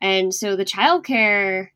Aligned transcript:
And 0.00 0.32
so 0.32 0.56
the 0.56 0.64
childcare 0.64 1.68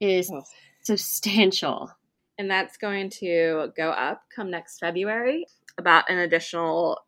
is 0.00 0.30
oh. 0.32 0.42
substantial. 0.82 1.90
And 2.38 2.50
that's 2.50 2.76
going 2.76 3.10
to 3.20 3.72
go 3.76 3.90
up 3.90 4.22
come 4.34 4.50
next 4.50 4.78
February, 4.78 5.46
about 5.78 6.08
an 6.08 6.18
additional, 6.18 6.98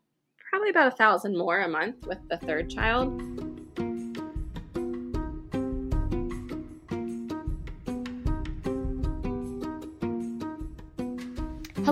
probably 0.49 0.69
about 0.69 0.93
a 0.93 0.95
thousand 0.95 1.37
more 1.37 1.61
a 1.61 1.67
month 1.67 2.05
with 2.05 2.19
the 2.29 2.37
third 2.37 2.69
child. 2.69 3.52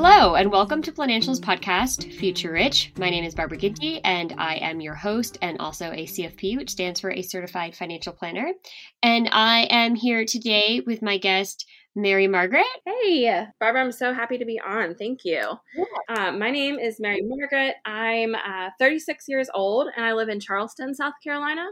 Hello, 0.03 0.33
and 0.33 0.51
welcome 0.51 0.81
to 0.81 0.91
Financials 0.91 1.39
Podcast, 1.39 2.11
Future 2.11 2.51
Rich. 2.53 2.91
My 2.97 3.11
name 3.11 3.23
is 3.23 3.35
Barbara 3.35 3.59
Ginty, 3.59 4.03
and 4.03 4.33
I 4.35 4.55
am 4.55 4.81
your 4.81 4.95
host 4.95 5.37
and 5.43 5.59
also 5.59 5.91
a 5.91 6.07
CFP, 6.07 6.57
which 6.57 6.71
stands 6.71 6.99
for 6.99 7.11
a 7.11 7.21
Certified 7.21 7.75
Financial 7.75 8.11
Planner. 8.11 8.51
And 9.03 9.29
I 9.31 9.67
am 9.69 9.93
here 9.93 10.25
today 10.25 10.81
with 10.87 11.03
my 11.03 11.19
guest, 11.19 11.67
Mary 11.95 12.27
Margaret. 12.27 12.65
Hey, 12.83 13.45
Barbara, 13.59 13.83
I'm 13.83 13.91
so 13.91 14.11
happy 14.11 14.39
to 14.39 14.43
be 14.45 14.59
on. 14.59 14.95
Thank 14.95 15.23
you. 15.23 15.43
Yeah. 15.75 15.85
Um, 16.09 16.39
my 16.39 16.49
name 16.49 16.79
is 16.79 16.99
Mary 16.99 17.21
Margaret. 17.23 17.75
I'm 17.85 18.33
uh, 18.33 18.71
36 18.79 19.25
years 19.27 19.51
old, 19.53 19.87
and 19.95 20.03
I 20.03 20.13
live 20.13 20.29
in 20.29 20.39
Charleston, 20.39 20.95
South 20.95 21.13
Carolina. 21.23 21.67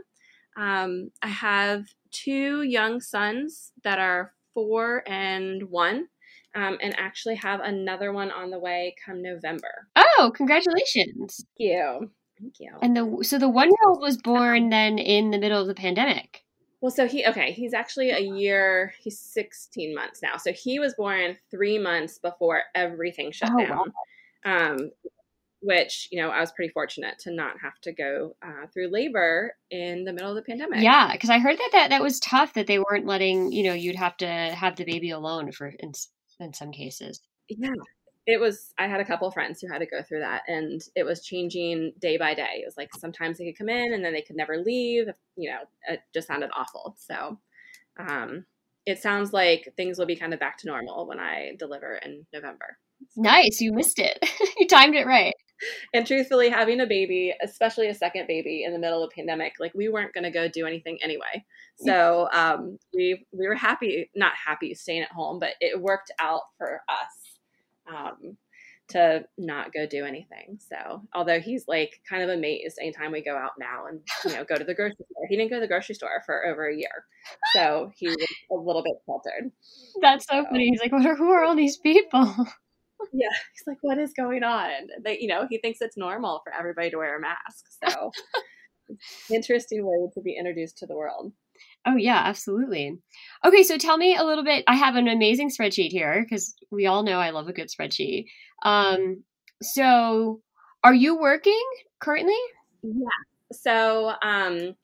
Um, 0.56 1.09
I 1.24 1.30
have 1.30 1.86
two 2.12 2.62
young 2.62 3.02
sons 3.02 3.72
that 3.84 3.98
are 3.98 4.34
four 4.54 5.02
and 5.08 5.64
one 5.64 6.09
um, 6.56 6.78
and 6.82 6.98
actually 6.98 7.36
have 7.36 7.60
another 7.62 8.12
one 8.12 8.32
on 8.32 8.50
the 8.50 8.60
way 8.60 8.96
come 9.06 9.22
November. 9.22 9.88
Oh, 9.96 10.32
congratulations! 10.36 11.46
Thank 11.58 11.72
you. 11.72 12.12
Thank 12.40 12.56
you. 12.60 12.72
And 12.82 12.96
the 12.96 13.24
so 13.24 13.38
the 13.38 13.50
one 13.50 13.68
year 13.68 13.88
old 13.90 14.02
was 14.02 14.18
born 14.18 14.70
then 14.70 14.98
in 14.98 15.32
the 15.32 15.40
middle 15.40 15.62
of 15.62 15.68
the 15.68 15.76
pandemic. 15.76 16.44
Well, 16.82 16.92
so 16.92 17.08
he 17.08 17.26
okay, 17.26 17.52
he's 17.52 17.74
actually 17.74 18.12
a 18.12 18.20
year. 18.20 18.94
He's 19.00 19.20
sixteen 19.20 19.94
months 19.94 20.22
now. 20.22 20.38
So 20.38 20.54
he 20.54 20.80
was 20.80 20.94
born 20.96 21.38
three 21.52 21.78
months 21.78 22.20
before 22.20 22.64
everything 22.74 23.31
shut 23.31 23.52
oh, 23.52 23.58
down. 23.58 23.94
Wow. 24.46 24.72
Um, 24.72 24.92
which 25.62 26.08
you 26.10 26.22
know 26.22 26.30
I 26.30 26.40
was 26.40 26.54
pretty 26.54 26.72
fortunate 26.72 27.20
to 27.20 27.34
not 27.34 27.56
have 27.62 27.78
to 27.81 27.92
go 27.92 28.36
uh, 28.42 28.68
through 28.74 28.92
labor 28.92 29.56
in 29.70 30.06
the 30.06 30.14
middle 30.14 30.30
of 30.30 30.36
the 30.38 30.42
pandemic. 30.42 30.81
Yeah, 30.81 31.12
because 31.12 31.30
I 31.30 31.40
heard 31.40 31.58
that, 31.58 31.70
that 31.74 31.90
that 31.90 32.02
was 32.02 32.20
tough 32.22 32.54
that 32.54 32.68
they 32.68 32.80
weren't 32.80 33.06
letting 33.06 33.52
you 33.52 33.64
know 33.64 33.74
you'd 33.74 33.98
have 33.98 34.16
to 34.18 34.28
have 34.28 34.78
the 34.78 34.86
baby 34.86 35.10
alone 35.10 35.52
for 35.52 35.74
in 36.40 36.54
some 36.54 36.72
cases. 36.72 37.22
Yeah. 37.48 37.70
It 38.26 38.40
was, 38.40 38.74
I 38.78 38.88
had 38.88 39.00
a 39.00 39.06
couple 39.06 39.32
friends 39.32 39.60
who 39.60 39.68
had 39.68 39.80
to 39.80 39.88
go 39.88 40.04
through 40.04 40.20
that 40.20 40.44
and 40.48 40.82
it 40.96 41.04
was 41.04 41.24
changing 41.24 41.94
day 42.00 42.18
by 42.18 42.36
day. 42.36 42.62
It 42.62 42.66
was 42.66 42.78
like 42.78 42.94
sometimes 42.96 43.38
they 43.38 43.46
could 43.46 43.58
come 43.58 43.70
in 43.70 43.94
and 43.94 44.06
then 44.06 44.14
they 44.14 44.22
could 44.22 44.36
never 44.36 44.58
leave. 44.58 45.08
You 45.36 45.52
know, 45.52 45.60
it 45.88 46.02
just 46.14 46.28
sounded 46.28 46.52
awful. 46.56 46.96
So, 47.00 47.40
um, 47.98 48.46
it 48.86 49.02
sounds 49.02 49.34
like 49.34 49.74
things 49.76 49.98
will 49.98 50.06
be 50.06 50.16
kind 50.16 50.34
of 50.34 50.40
back 50.40 50.58
to 50.60 50.68
normal 50.68 51.08
when 51.08 51.20
I 51.20 51.56
deliver 51.58 51.96
in 51.96 52.26
November. 52.34 52.78
Nice. 53.16 53.62
You 53.62 53.74
missed 53.74 54.00
it. 54.00 54.24
you 54.58 54.68
timed 54.68 54.96
it 54.96 55.06
right. 55.08 55.34
And 55.94 56.06
truthfully, 56.06 56.50
having 56.50 56.80
a 56.81 56.86
baby, 56.86 57.34
especially 57.42 57.88
a 57.88 57.94
second 57.94 58.28
baby 58.28 58.64
in 58.64 58.74
the 58.74 58.80
middle 58.80 59.03
of 59.03 59.09
a 59.12 59.16
pandemic, 59.16 59.53
like 59.59 59.74
we 59.74 59.90
weren't 59.90 60.14
going 60.14 60.24
to 60.24 60.31
go 60.31 60.47
do 60.47 60.66
anything 60.66 60.97
anyway. 61.03 61.46
So 61.78 62.28
um, 62.34 62.78
we 62.94 63.25
we 63.31 63.47
were 63.47 63.56
happy, 63.56 64.09
not 64.16 64.34
happy 64.34 64.74
staying 64.74 65.03
at 65.03 65.12
home, 65.12 65.40
but 65.40 65.52
it 65.62 65.80
worked 65.80 66.12
out 66.19 66.42
for 66.58 66.81
us 66.90 67.40
um, 67.94 68.38
to 68.90 69.24
not 69.38 69.72
go 69.74 69.86
do 69.86 70.06
anything. 70.06 70.59
So 70.59 71.02
although 71.14 71.40
he's 71.40 71.66
like 71.68 72.02
kind 72.09 72.24
of 72.24 72.30
amazed 72.30 72.78
anytime 72.81 73.12
we 73.12 73.24
go 73.24 73.36
out 73.36 73.52
now 73.59 73.86
and 73.88 74.02
you 74.25 74.34
know 74.34 74.44
go 74.44 74.56
to 74.56 74.64
the 74.64 74.74
grocery 74.74 75.06
store, 75.12 75.28
he 75.30 75.38
didn't 75.38 75.52
go 75.52 75.58
to 75.58 75.62
the 75.62 75.68
grocery 75.68 75.96
store 75.96 76.22
for 76.25 76.46
over 76.46 76.68
a 76.68 76.75
year, 76.75 77.06
so 77.53 77.92
he 77.96 78.08
was 78.08 78.18
a 78.52 78.56
little 78.56 78.84
bit 78.84 78.96
sheltered. 79.06 79.52
That's 80.02 80.25
so, 80.28 80.44
so. 80.44 80.50
funny. 80.50 80.69
He's 80.69 80.81
like, 80.81 80.92
"What 80.92 81.06
are 81.06 81.16
who 81.16 81.31
are 81.31 81.44
all 81.44 81.56
these 81.56 81.78
people?" 81.78 82.36
Yeah 83.14 83.28
he's 83.54 83.68
like 83.68 83.78
what 83.82 83.98
is 83.98 84.14
going 84.14 84.44
on? 84.44 84.70
They, 85.04 85.20
you 85.20 85.28
know 85.28 85.48
he 85.50 85.60
thinks 85.60 85.80
it's 85.82 85.98
normal 85.98 86.42
for 86.44 86.54
everybody 86.54 86.90
to 86.92 86.98
wear 86.98 87.18
a 87.18 87.22
mask 87.22 87.66
so 87.84 88.12
interesting 89.34 89.86
way 89.86 90.10
to 90.14 90.22
be 90.22 90.36
introduced 90.38 90.78
to 90.80 90.88
the 90.88 90.96
world. 90.96 91.32
Oh 91.86 91.96
yeah 91.96 92.22
absolutely. 92.26 92.98
Okay 93.46 93.64
so 93.64 93.78
tell 93.78 93.98
me 93.98 94.16
a 94.16 94.24
little 94.24 94.44
bit 94.44 94.64
i 94.68 94.76
have 94.76 94.96
an 94.96 95.08
amazing 95.08 95.50
spreadsheet 95.50 95.92
here 95.92 96.26
because 96.28 96.56
we 96.72 96.86
all 96.88 97.04
know 97.04 97.20
i 97.20 97.30
love 97.30 97.48
a 97.48 97.54
good 97.54 97.70
spreadsheet. 97.70 98.26
Um 98.64 99.24
so 99.62 100.42
are 100.84 100.94
you 100.94 101.18
working 101.20 101.64
currently? 102.00 102.40
Yeah 102.84 103.10
so 103.52 104.14
um 104.22 104.76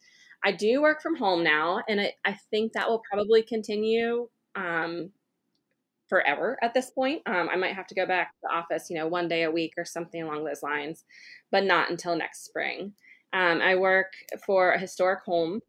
i 0.44 0.52
do 0.52 0.82
work 0.82 1.02
from 1.02 1.16
home 1.16 1.44
now 1.44 1.82
and 1.88 2.02
I, 2.02 2.14
I 2.26 2.38
think 2.50 2.74
that 2.74 2.90
will 2.90 3.02
probably 3.10 3.44
continue 3.44 4.28
um 4.56 5.12
forever 6.08 6.58
at 6.62 6.74
this 6.74 6.92
point. 6.92 7.22
Um, 7.26 7.50
I 7.52 7.56
might 7.56 7.76
have 7.76 7.88
to 7.88 7.96
go 7.96 8.06
back 8.06 8.32
to 8.32 8.38
the 8.44 8.56
office, 8.56 8.90
you 8.90 8.98
know, 8.98 9.08
one 9.08 9.28
day 9.28 9.44
a 9.44 9.52
week 9.52 9.74
or 9.78 9.86
something 9.86 10.22
along 10.22 10.46
those 10.46 10.64
lines, 10.64 11.06
but 11.52 11.64
not 11.64 11.90
until 11.90 12.16
next 12.16 12.46
spring. 12.46 12.94
Um, 13.34 13.62
I 13.62 13.76
work 13.76 14.14
for 14.46 14.72
a 14.72 14.80
historic 14.80 15.24
home 15.26 15.62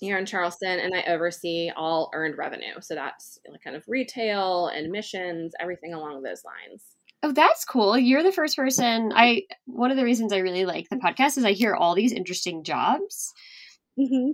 here 0.00 0.18
in 0.18 0.26
Charleston, 0.26 0.80
and 0.80 0.92
I 0.94 1.04
oversee 1.12 1.70
all 1.76 2.10
earned 2.12 2.36
revenue. 2.36 2.80
So 2.80 2.94
that's 2.94 3.38
kind 3.62 3.76
of 3.76 3.84
retail, 3.86 4.66
and 4.66 4.84
admissions, 4.84 5.54
everything 5.60 5.94
along 5.94 6.22
those 6.22 6.42
lines. 6.44 6.96
Oh, 7.22 7.32
that's 7.32 7.64
cool. 7.64 7.96
You're 7.96 8.24
the 8.24 8.32
first 8.32 8.56
person. 8.56 9.12
I 9.14 9.42
one 9.66 9.92
of 9.92 9.96
the 9.96 10.04
reasons 10.04 10.32
I 10.32 10.38
really 10.38 10.64
like 10.64 10.88
the 10.88 10.96
podcast 10.96 11.38
is 11.38 11.44
I 11.44 11.52
hear 11.52 11.74
all 11.74 11.94
these 11.94 12.12
interesting 12.12 12.64
jobs. 12.64 13.32
Mm-hmm. 13.98 14.32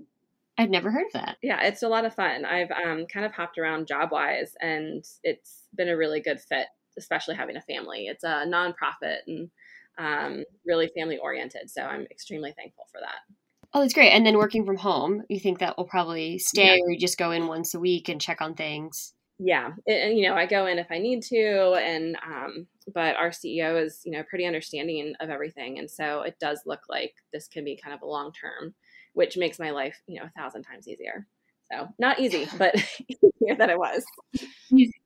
I've 0.59 0.71
never 0.71 0.91
heard 0.91 1.07
of 1.07 1.13
that. 1.13 1.37
Yeah, 1.41 1.63
it's 1.63 1.85
a 1.85 1.89
lot 1.89 2.05
of 2.05 2.15
fun. 2.15 2.45
I've 2.45 2.71
um, 2.73 3.07
kind 3.07 3.25
of 3.25 3.33
hopped 3.33 3.59
around 3.59 3.87
job 3.87 4.11
wise, 4.11 4.53
and 4.61 5.05
it's 5.23 5.63
been 5.77 5.89
a 5.89 5.97
really 5.97 6.21
good 6.21 6.41
fit, 6.41 6.67
especially 6.99 7.37
having 7.37 7.57
a 7.57 7.63
family. 7.63 8.07
It's 8.07 8.25
a 8.25 8.45
nonprofit 8.47 9.19
and 9.29 9.51
um, 9.99 10.45
really 10.67 10.91
family 10.97 11.19
oriented. 11.19 11.71
So 11.71 11.83
I'm 11.83 12.07
extremely 12.11 12.53
thankful 12.57 12.87
for 12.91 13.01
that. 13.01 13.37
Oh, 13.73 13.81
that's 13.81 13.95
great. 13.95 14.11
And 14.11 14.27
then 14.27 14.37
working 14.37 14.67
from 14.67 14.79
home, 14.79 15.23
you 15.29 15.39
think 15.39 15.61
that 15.61 15.79
will 15.79 15.85
probably 15.85 16.39
stay, 16.39 16.77
yeah. 16.77 16.83
or 16.83 16.91
you 16.91 16.99
just 16.99 17.19
go 17.19 17.31
in 17.31 17.47
once 17.47 17.75
a 17.75 17.81
week 17.81 18.09
and 18.09 18.21
check 18.21 18.41
on 18.41 18.55
things? 18.55 19.15
Yeah, 19.39 19.71
and 19.87 20.19
you 20.19 20.29
know, 20.29 20.35
I 20.35 20.47
go 20.47 20.67
in 20.67 20.81
if 20.81 20.89
I 20.91 20.99
need 20.99 21.23
to, 21.25 21.75
and 21.75 22.17
um, 22.27 22.67
but 22.93 23.15
our 23.15 23.31
CEO 23.31 23.81
is 23.81 24.01
you 24.05 24.11
know 24.11 24.25
pretty 24.29 24.47
understanding 24.47 25.15
of 25.21 25.31
everything, 25.31 25.79
and 25.79 25.89
so 25.89 26.23
it 26.23 26.41
does 26.41 26.63
look 26.67 26.81
like 26.89 27.15
this 27.33 27.47
can 27.47 27.65
be 27.65 27.81
kind 27.81 27.95
of 27.95 28.03
a 28.03 28.07
long 28.07 28.33
term 28.33 28.75
which 29.19 29.37
makes 29.37 29.59
my 29.59 29.73
life, 29.73 30.01
you 30.07 30.21
know, 30.21 30.27
a 30.27 30.41
thousand 30.41 30.63
times 30.63 30.87
easier. 30.87 31.27
So 31.73 31.89
not 31.99 32.21
easy, 32.21 32.47
but 32.57 32.77
easier 33.09 33.57
than 33.59 33.69
it 33.69 33.79
was. 33.79 34.05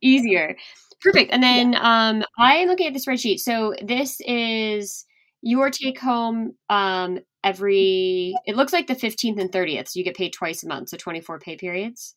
Easier. 0.03 0.55
Perfect. 1.01 1.33
And 1.33 1.43
then 1.43 1.73
yeah. 1.73 2.09
um, 2.11 2.23
I'm 2.39 2.69
looking 2.69 2.87
at 2.87 2.93
the 2.93 3.01
spreadsheet. 3.01 3.39
So 3.39 3.75
this 3.83 4.21
is 4.21 5.07
your 5.41 5.71
take 5.71 5.99
home 5.99 6.53
um, 6.69 7.21
every, 7.43 8.35
it 8.45 8.55
looks 8.55 8.75
like 8.75 8.87
the 8.87 8.95
15th 8.95 9.41
and 9.41 9.51
30th. 9.51 9.89
So 9.89 9.99
you 9.99 10.05
get 10.05 10.15
paid 10.15 10.35
twice 10.35 10.63
a 10.63 10.69
month. 10.69 10.91
So 10.91 10.99
24 10.99 11.41
pay 11.41 11.57
periods. 11.57 12.15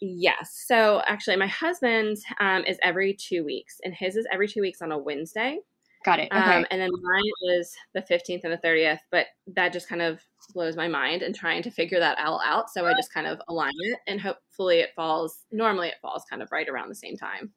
Yes. 0.00 0.62
So 0.66 1.02
actually, 1.04 1.34
my 1.34 1.48
husband's 1.48 2.22
um, 2.38 2.64
is 2.64 2.78
every 2.84 3.14
two 3.14 3.44
weeks, 3.44 3.78
and 3.82 3.92
his 3.92 4.14
is 4.14 4.28
every 4.32 4.46
two 4.46 4.60
weeks 4.60 4.80
on 4.80 4.92
a 4.92 4.98
Wednesday. 4.98 5.58
Got 6.08 6.20
it. 6.20 6.32
Okay. 6.32 6.40
Um, 6.40 6.64
and 6.70 6.80
then 6.80 6.88
mine 7.02 7.58
is 7.58 7.76
the 7.92 8.00
15th 8.00 8.40
and 8.42 8.52
the 8.54 8.66
30th, 8.66 9.00
but 9.10 9.26
that 9.48 9.74
just 9.74 9.90
kind 9.90 10.00
of 10.00 10.22
blows 10.54 10.74
my 10.74 10.88
mind 10.88 11.20
and 11.20 11.34
trying 11.34 11.62
to 11.64 11.70
figure 11.70 12.00
that 12.00 12.16
all 12.18 12.40
out. 12.46 12.70
So 12.70 12.86
I 12.86 12.94
just 12.94 13.12
kind 13.12 13.26
of 13.26 13.38
align 13.46 13.74
it 13.76 13.98
and 14.06 14.18
hopefully 14.18 14.78
it 14.80 14.88
falls, 14.96 15.44
normally 15.52 15.88
it 15.88 15.96
falls 16.00 16.24
kind 16.30 16.40
of 16.40 16.48
right 16.50 16.66
around 16.66 16.88
the 16.88 16.94
same 16.94 17.18
time. 17.18 17.52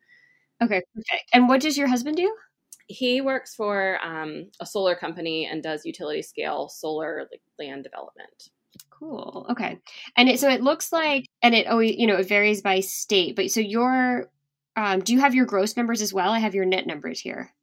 Okay, 0.62 0.82
perfect. 0.94 1.30
And 1.32 1.48
what 1.48 1.62
does 1.62 1.78
your 1.78 1.88
husband 1.88 2.18
do? 2.18 2.30
He 2.88 3.22
works 3.22 3.56
for 3.56 3.98
um, 4.04 4.52
a 4.60 4.66
solar 4.66 4.96
company 4.96 5.46
and 5.46 5.64
does 5.64 5.86
utility 5.86 6.22
scale 6.22 6.68
solar 6.68 7.30
like, 7.32 7.42
land 7.58 7.86
development. 7.86 8.50
Cool. 8.90 9.46
Okay. 9.50 9.80
And 10.18 10.28
it, 10.28 10.42
so 10.42 10.50
it 10.50 10.62
looks 10.62 10.92
like, 10.92 11.24
and 11.42 11.56
it 11.56 11.68
always, 11.68 11.96
you 11.96 12.06
know, 12.06 12.18
it 12.18 12.28
varies 12.28 12.62
by 12.62 12.82
state, 12.82 13.38
but 13.38 13.50
so 13.50 13.62
your, 13.62 14.30
um, 14.76 15.00
do 15.00 15.14
you 15.14 15.22
have 15.22 15.36
your 15.36 15.46
gross 15.46 15.78
numbers 15.78 16.02
as 16.02 16.14
well? 16.14 16.34
I 16.34 16.40
have 16.40 16.54
your 16.54 16.66
net 16.66 16.86
numbers 16.86 17.22
here. 17.22 17.54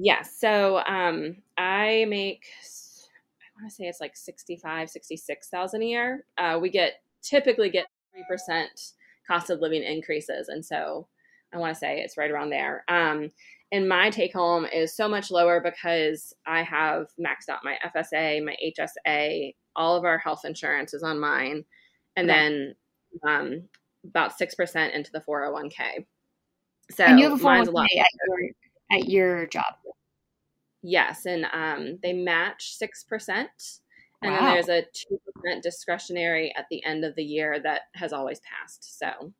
Yes. 0.00 0.36
So 0.38 0.78
um, 0.86 1.36
I 1.56 2.06
make, 2.08 2.44
I 3.40 3.62
want 3.62 3.70
to 3.70 3.74
say 3.74 3.84
it's 3.84 4.00
like 4.00 4.16
65, 4.16 4.90
66,000 4.90 5.82
a 5.82 5.84
year. 5.84 6.24
Uh, 6.38 6.58
we 6.60 6.70
get 6.70 7.02
typically 7.22 7.70
get 7.70 7.86
3% 8.30 8.66
cost 9.26 9.50
of 9.50 9.60
living 9.60 9.82
increases. 9.82 10.48
And 10.48 10.64
so 10.64 11.06
I 11.52 11.58
want 11.58 11.74
to 11.74 11.78
say 11.78 12.00
it's 12.00 12.16
right 12.16 12.30
around 12.30 12.50
there. 12.50 12.84
Um, 12.88 13.30
and 13.72 13.88
my 13.88 14.10
take 14.10 14.32
home 14.32 14.66
is 14.66 14.94
so 14.94 15.08
much 15.08 15.30
lower 15.30 15.60
because 15.60 16.34
I 16.46 16.62
have 16.62 17.08
maxed 17.18 17.48
out 17.48 17.64
my 17.64 17.76
FSA, 17.84 18.44
my 18.44 18.56
HSA, 18.64 19.54
all 19.74 19.96
of 19.96 20.04
our 20.04 20.18
health 20.18 20.44
insurance 20.44 20.94
is 20.94 21.02
on 21.02 21.18
mine, 21.18 21.64
and 22.16 22.30
okay. 22.30 22.38
then 22.38 22.74
um, 23.26 23.62
about 24.04 24.36
six 24.38 24.54
percent 24.54 24.94
into 24.94 25.10
the 25.10 25.20
401k. 25.20 26.06
So 26.92 27.04
and 27.04 27.18
you 27.18 27.28
have 27.28 27.40
a 27.40 27.44
401k 27.44 27.86
at 27.98 28.06
your, 28.28 28.50
at 28.92 29.08
your 29.08 29.46
job. 29.46 29.64
Yes, 30.86 31.24
and 31.24 31.46
um, 31.50 31.98
they 32.02 32.12
match 32.12 32.76
six 32.76 33.02
percent, 33.04 33.48
and 34.20 34.32
wow. 34.32 34.40
then 34.40 34.52
there's 34.52 34.68
a 34.68 34.82
two 34.92 35.18
percent 35.24 35.62
discretionary 35.62 36.52
at 36.56 36.66
the 36.70 36.84
end 36.84 37.06
of 37.06 37.14
the 37.16 37.24
year 37.24 37.58
that 37.58 37.82
has 37.94 38.12
always 38.12 38.38
passed. 38.40 38.98
So, 38.98 39.32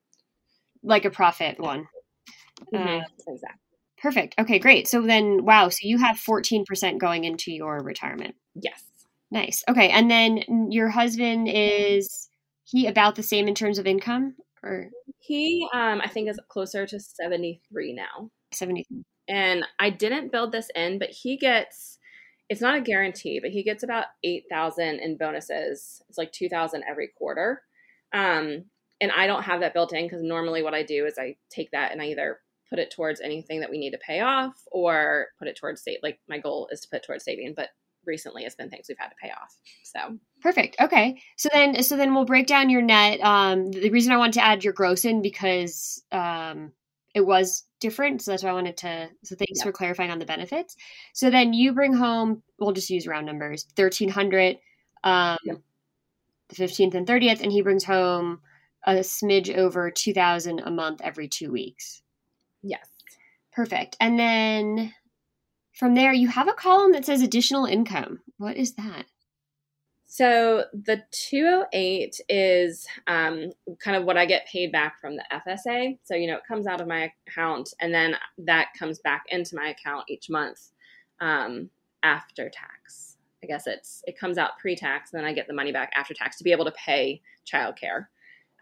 like 0.83 1.05
a 1.05 1.11
profit 1.11 1.61
one. 1.61 1.87
Mm-hmm. 2.73 2.89
Uh, 2.89 3.03
exactly. 3.29 3.61
Perfect. 4.01 4.35
Okay, 4.39 4.59
great. 4.59 4.89
So 4.89 5.03
then, 5.03 5.45
wow. 5.45 5.69
So 5.69 5.79
you 5.83 5.99
have 5.99 6.17
14% 6.17 6.99
going 6.99 7.25
into 7.25 7.53
your 7.53 7.83
retirement. 7.83 8.35
Yes. 8.55 8.83
Nice. 9.31 9.65
Okay. 9.69 9.89
And 9.89 10.11
then 10.11 10.71
your 10.71 10.91
husband 10.91 11.49
is 11.51 12.29
he 12.65 12.87
about 12.87 13.17
the 13.17 13.23
same 13.23 13.49
in 13.49 13.55
terms 13.55 13.79
of 13.79 13.87
income 13.87 14.37
or 14.63 14.91
he 15.19 15.67
um 15.75 16.01
I 16.03 16.09
think 16.09 16.29
is 16.29 16.39
closer 16.49 16.87
to 16.87 17.01
73 17.01 17.95
now. 17.95 18.31
73. 18.53 19.05
And 19.29 19.65
I 19.79 19.91
didn't 19.91 20.33
build 20.33 20.53
this 20.53 20.71
in, 20.75 20.99
but 20.99 21.11
he 21.11 21.37
gets 21.37 21.99
it's 22.51 22.61
not 22.61 22.77
a 22.77 22.83
guarantee, 22.83 23.41
but 23.41 23.51
he 23.51 23.63
gets 23.63 23.83
about 23.83 24.05
8,000 24.23 24.99
in 24.99 25.17
bonuses. 25.17 26.03
It's 26.11 26.19
like 26.19 26.31
2,000 26.33 26.85
every 26.89 27.09
quarter. 27.17 27.63
Um 28.13 28.67
and 29.01 29.11
I 29.11 29.27
don't 29.27 29.43
have 29.43 29.61
that 29.61 29.75
built 29.75 29.93
in 29.93 30.07
because 30.07 30.23
normally 30.23 30.63
what 30.63 30.75
I 30.75 30.83
do 30.83 31.05
is 31.05 31.19
I 31.19 31.37
take 31.51 31.71
that 31.73 31.93
and 31.93 32.01
I 32.01 32.07
either 32.07 32.39
put 32.71 32.79
it 32.79 32.91
towards 32.91 33.21
anything 33.21 33.61
that 33.61 33.71
we 33.71 33.79
need 33.79 33.91
to 33.91 33.99
pay 33.99 34.21
off 34.21 34.55
or 34.73 35.29
put 35.39 35.49
it 35.49 35.57
towards 35.57 35.81
state 35.81 35.99
like 36.03 36.19
my 36.29 36.39
goal 36.39 36.69
is 36.73 36.81
to 36.81 36.89
put 36.91 37.05
towards 37.05 37.25
saving 37.25 37.55
but 37.57 37.69
recently 38.07 38.45
it's 38.45 38.55
been 38.55 38.69
things 38.69 38.87
we've 38.89 38.99
had 38.99 39.09
to 39.09 39.15
pay 39.23 39.31
off 39.31 39.55
so 39.83 40.19
perfect 40.43 40.77
okay 40.81 41.21
so 41.37 41.49
then 41.53 41.83
so 41.83 41.97
then 41.97 42.15
we'll 42.15 42.25
break 42.25 42.47
down 42.47 42.69
your 42.69 42.83
net 42.83 43.21
um 43.21 43.71
the 43.71 43.91
reason 43.91 44.13
i 44.13 44.17
wanted 44.17 44.35
to 44.35 44.45
add 44.45 44.65
your 44.65 44.73
gross 44.73 45.05
in 45.05 45.23
because 45.23 46.03
um 46.13 46.73
it 47.15 47.25
was 47.25 47.65
different 47.81 48.23
so 48.23 48.31
that's 48.31 48.43
why 48.43 48.51
i 48.51 48.55
wanted 48.55 48.77
to 48.77 49.09
so 49.23 49.35
thanks 49.37 49.59
yep. 49.59 49.65
for 49.65 49.73
clarifying 49.73 50.11
on 50.11 50.19
the 50.19 50.25
benefits 50.25 50.77
so 51.13 51.31
then 51.31 51.53
you 51.53 51.73
bring 51.73 51.93
home 51.93 52.43
we'll 52.59 52.73
just 52.73 52.91
use 52.91 53.07
round 53.07 53.27
numbers 53.27 53.67
1300 53.77 54.59
um 55.05 55.37
yep. 55.45 55.59
the 56.49 56.55
15th 56.55 56.95
and 56.95 57.07
30th 57.07 57.43
and 57.43 57.53
he 57.53 57.63
brings 57.63 57.85
home 57.85 58.41
a 58.87 58.95
smidge 58.97 59.55
over 59.57 59.91
2000 59.91 60.61
a 60.61 60.71
month 60.71 61.01
every 61.03 61.29
two 61.29 61.51
weeks 61.51 62.03
Yes. 62.65 62.89
Perfect. 63.53 63.97
And 64.01 64.19
then 64.19 64.95
from 65.75 65.95
there, 65.95 66.13
you 66.13 66.29
have 66.29 66.49
a 66.49 66.55
column 66.55 66.93
that 66.93 67.05
says 67.05 67.23
additional 67.23 67.67
income. 67.67 68.21
What 68.39 68.57
is 68.57 68.75
that? 68.75 69.05
So 70.15 70.67
the 70.73 71.03
208 71.11 72.21
is 72.29 72.87
um, 73.09 73.51
kind 73.81 73.97
of 73.97 74.05
what 74.05 74.17
I 74.17 74.27
get 74.27 74.47
paid 74.47 74.71
back 74.71 75.01
from 75.01 75.17
the 75.17 75.25
FSA. 75.33 75.99
So, 76.05 76.15
you 76.15 76.29
know, 76.29 76.37
it 76.37 76.47
comes 76.47 76.69
out 76.69 76.81
of 76.81 76.87
my 76.87 77.11
account 77.27 77.75
and 77.81 77.93
then 77.93 78.15
that 78.39 78.69
comes 78.79 79.01
back 79.01 79.25
into 79.31 79.57
my 79.57 79.71
account 79.71 80.05
each 80.09 80.31
month 80.31 80.71
um, 81.21 81.69
after 82.05 82.49
tax. 82.49 83.17
I 83.43 83.49
guess 83.49 83.67
it's 83.67 84.05
it 84.07 84.17
comes 84.17 84.39
out 84.39 84.57
pre-tax, 84.61 85.13
and 85.13 85.19
then 85.19 85.29
I 85.29 85.33
get 85.33 85.49
the 85.49 85.53
money 85.53 85.73
back 85.73 85.91
after 85.97 86.15
tax 86.15 86.39
to 86.39 86.45
be 86.45 86.53
able 86.53 86.67
to 86.67 86.73
pay 86.73 87.21
childcare. 87.53 88.07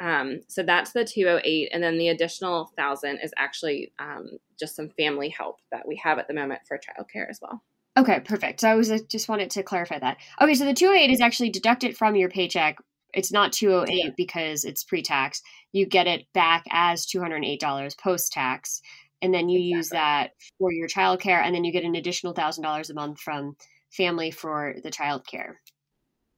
Um, 0.01 0.41
so 0.49 0.63
that's 0.63 0.93
the 0.93 1.05
208. 1.05 1.69
And 1.71 1.83
then 1.83 1.99
the 1.99 2.09
additional 2.09 2.73
thousand 2.79 3.19
is 3.23 3.35
actually 3.37 3.93
um, 3.99 4.39
just 4.59 4.75
some 4.75 4.89
family 4.89 5.29
help 5.29 5.59
that 5.71 5.87
we 5.87 5.97
have 6.03 6.19
at 6.19 6.29
the 6.29 6.35
moment 6.35 6.63
for 6.67 6.79
childcare 6.79 7.29
as 7.29 7.41
well. 7.43 7.63
Okay, 7.97 8.21
perfect. 8.21 8.61
So 8.61 8.69
I 8.69 8.75
was 8.75 8.91
uh, 8.91 8.99
just 9.09 9.29
wanted 9.29 9.51
to 9.51 9.63
clarify 9.63 9.99
that. 9.99 10.17
Okay, 10.41 10.55
so 10.55 10.65
the 10.65 10.75
208 10.75 11.11
is 11.11 11.21
actually 11.21 11.51
deducted 11.51 11.97
from 11.97 12.17
your 12.17 12.31
paycheck. 12.31 12.79
It's 13.13 13.33
not 13.33 13.53
208 13.53 13.95
yeah. 13.95 14.11
because 14.17 14.65
it's 14.65 14.85
pre-tax. 14.85 15.43
You 15.73 15.85
get 15.85 16.07
it 16.07 16.27
back 16.33 16.65
as 16.71 17.07
$208 17.07 17.99
post-tax 17.99 18.81
and 19.21 19.33
then 19.33 19.51
you 19.51 19.59
exactly. 19.59 19.77
use 19.77 19.89
that 19.91 20.31
for 20.59 20.73
your 20.73 20.89
childcare 20.89 21.43
and 21.43 21.55
then 21.55 21.65
you 21.65 21.73
get 21.73 21.85
an 21.85 21.95
additional 21.95 22.33
$1000 22.33 22.91
a 22.91 22.95
month 22.95 23.21
from 23.21 23.57
family 23.91 24.31
for 24.31 24.75
the 24.83 24.91
childcare. 24.91 25.55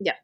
Yeah 0.00 0.14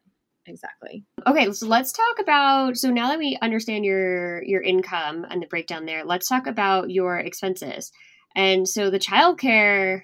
exactly. 0.45 1.05
Okay, 1.27 1.51
so 1.51 1.67
let's 1.67 1.91
talk 1.91 2.19
about 2.19 2.77
so 2.77 2.89
now 2.89 3.09
that 3.09 3.19
we 3.19 3.37
understand 3.41 3.85
your 3.85 4.43
your 4.43 4.61
income 4.61 5.25
and 5.29 5.41
the 5.41 5.47
breakdown 5.47 5.85
there, 5.85 6.03
let's 6.03 6.27
talk 6.27 6.47
about 6.47 6.89
your 6.89 7.17
expenses. 7.17 7.91
And 8.35 8.67
so 8.67 8.89
the 8.89 8.99
childcare 8.99 10.03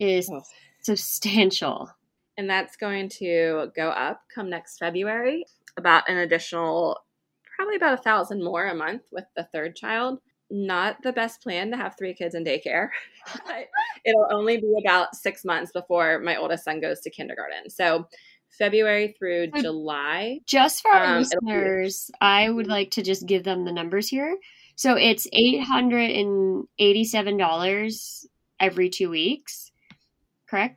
is 0.00 0.28
oh. 0.30 0.42
substantial. 0.82 1.90
And 2.36 2.48
that's 2.48 2.76
going 2.76 3.10
to 3.20 3.70
go 3.76 3.90
up 3.90 4.22
come 4.34 4.48
next 4.48 4.78
February, 4.78 5.44
about 5.76 6.08
an 6.08 6.16
additional 6.16 6.98
probably 7.56 7.76
about 7.76 7.98
a 7.98 8.02
thousand 8.02 8.42
more 8.42 8.66
a 8.66 8.74
month 8.74 9.02
with 9.12 9.26
the 9.36 9.44
third 9.52 9.76
child. 9.76 10.18
Not 10.50 10.96
the 11.02 11.12
best 11.12 11.42
plan 11.42 11.70
to 11.70 11.76
have 11.76 11.94
three 11.96 12.14
kids 12.14 12.34
in 12.34 12.42
daycare, 12.42 12.88
but 13.46 13.66
it'll 14.04 14.28
only 14.32 14.56
be 14.56 14.74
about 14.84 15.14
six 15.14 15.44
months 15.44 15.70
before 15.70 16.18
my 16.20 16.36
oldest 16.36 16.64
son 16.64 16.80
goes 16.80 17.00
to 17.00 17.10
kindergarten. 17.10 17.68
So 17.68 18.08
February 18.58 19.14
through 19.18 19.50
so 19.54 19.62
July. 19.62 20.40
Just 20.46 20.82
for 20.82 20.90
our 20.90 21.16
um, 21.16 21.18
listeners, 21.18 22.10
I 22.20 22.48
would 22.48 22.66
like 22.66 22.92
to 22.92 23.02
just 23.02 23.26
give 23.26 23.44
them 23.44 23.64
the 23.64 23.72
numbers 23.72 24.08
here. 24.08 24.36
So 24.74 24.96
it's 24.96 25.26
eight 25.32 25.62
hundred 25.62 26.10
and 26.10 26.66
eighty-seven 26.78 27.36
dollars 27.36 28.26
every 28.58 28.88
two 28.88 29.10
weeks, 29.10 29.69
correct? 30.50 30.76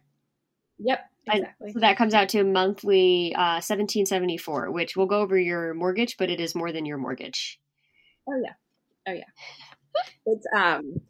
Yep, 0.80 1.00
exactly. 1.28 1.74
so 1.74 1.80
that 1.80 1.98
comes 1.98 2.14
out 2.14 2.30
to 2.30 2.44
monthly 2.44 3.34
uh, 3.36 3.60
seventeen 3.60 4.06
seventy-four, 4.06 4.72
which 4.72 4.96
will 4.96 5.06
go 5.08 5.20
over 5.20 5.38
your 5.38 5.74
mortgage, 5.74 6.18
but 6.18 6.30
it 6.30 6.40
is 6.40 6.56
more 6.56 6.72
than 6.72 6.86
your 6.86 6.98
mortgage. 6.98 7.60
Oh 8.30 8.40
yeah, 8.42 8.54
oh 9.08 9.14
yeah. 9.14 9.24
it's 10.26 10.46
um 10.56 11.02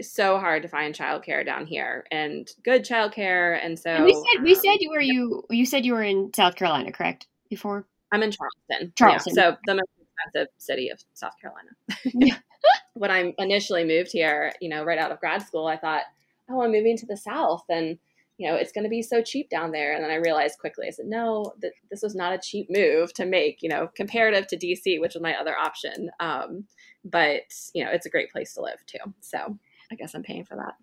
so 0.00 0.38
hard 0.38 0.62
to 0.62 0.68
find 0.68 0.94
childcare 0.94 1.44
down 1.44 1.66
here 1.66 2.04
and 2.10 2.48
good 2.64 2.84
childcare. 2.84 3.58
And 3.64 3.78
so 3.78 3.90
and 3.90 4.04
we 4.04 4.14
said 4.14 4.42
we 4.42 4.54
um, 4.54 4.60
said 4.60 4.76
you 4.80 4.90
were 4.90 5.00
you 5.00 5.44
you 5.50 5.66
said 5.66 5.84
you 5.84 5.94
were 5.94 6.02
in 6.02 6.30
South 6.34 6.56
Carolina, 6.56 6.92
correct? 6.92 7.26
Before 7.50 7.86
I'm 8.12 8.22
in 8.22 8.30
Charleston. 8.30 8.92
Charleston, 8.96 9.34
yeah, 9.36 9.50
so 9.50 9.56
the 9.66 9.74
most 9.74 9.90
expensive 10.00 10.48
city 10.58 10.90
of 10.90 11.00
South 11.14 11.34
Carolina. 11.40 12.40
when 12.94 13.10
I 13.10 13.34
initially 13.38 13.84
moved 13.84 14.10
here, 14.12 14.52
you 14.60 14.68
know, 14.68 14.84
right 14.84 14.98
out 14.98 15.12
of 15.12 15.20
grad 15.20 15.42
school, 15.42 15.66
I 15.66 15.76
thought, 15.76 16.02
oh, 16.50 16.62
I'm 16.62 16.72
moving 16.72 16.96
to 16.96 17.06
the 17.06 17.16
South, 17.16 17.64
and 17.68 17.98
you 18.38 18.48
know, 18.48 18.54
it's 18.54 18.72
going 18.72 18.84
to 18.84 18.90
be 18.90 19.02
so 19.02 19.20
cheap 19.20 19.50
down 19.50 19.72
there. 19.72 19.92
And 19.94 20.02
then 20.02 20.12
I 20.12 20.16
realized 20.16 20.60
quickly, 20.60 20.86
I 20.86 20.90
said, 20.90 21.06
no, 21.06 21.52
th- 21.60 21.72
this 21.90 22.02
was 22.02 22.14
not 22.14 22.32
a 22.32 22.38
cheap 22.38 22.68
move 22.70 23.12
to 23.14 23.26
make, 23.26 23.58
you 23.62 23.68
know, 23.68 23.90
comparative 23.96 24.46
to 24.46 24.56
DC, 24.56 25.00
which 25.00 25.14
was 25.14 25.22
my 25.22 25.34
other 25.34 25.58
option. 25.58 26.08
Um, 26.20 26.64
but, 27.04 27.42
you 27.74 27.84
know, 27.84 27.90
it's 27.90 28.06
a 28.06 28.10
great 28.10 28.30
place 28.30 28.54
to 28.54 28.62
live 28.62 28.78
too. 28.86 29.12
So 29.20 29.58
I 29.90 29.96
guess 29.96 30.14
I'm 30.14 30.22
paying 30.22 30.44
for 30.44 30.54
that. 30.54 30.74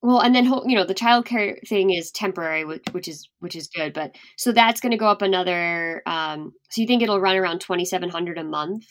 Well, 0.00 0.20
and 0.20 0.32
then 0.32 0.44
you 0.44 0.76
know 0.76 0.84
the 0.84 0.94
childcare 0.94 1.58
thing 1.66 1.90
is 1.90 2.12
temporary, 2.12 2.64
which, 2.64 2.84
which 2.92 3.08
is 3.08 3.28
which 3.40 3.56
is 3.56 3.66
good. 3.66 3.92
But 3.92 4.14
so 4.36 4.52
that's 4.52 4.80
going 4.80 4.92
to 4.92 4.96
go 4.96 5.08
up 5.08 5.22
another. 5.22 6.02
Um, 6.06 6.52
so 6.70 6.80
you 6.80 6.86
think 6.86 7.02
it'll 7.02 7.20
run 7.20 7.36
around 7.36 7.60
twenty 7.60 7.84
seven 7.84 8.08
hundred 8.08 8.38
a 8.38 8.44
month? 8.44 8.86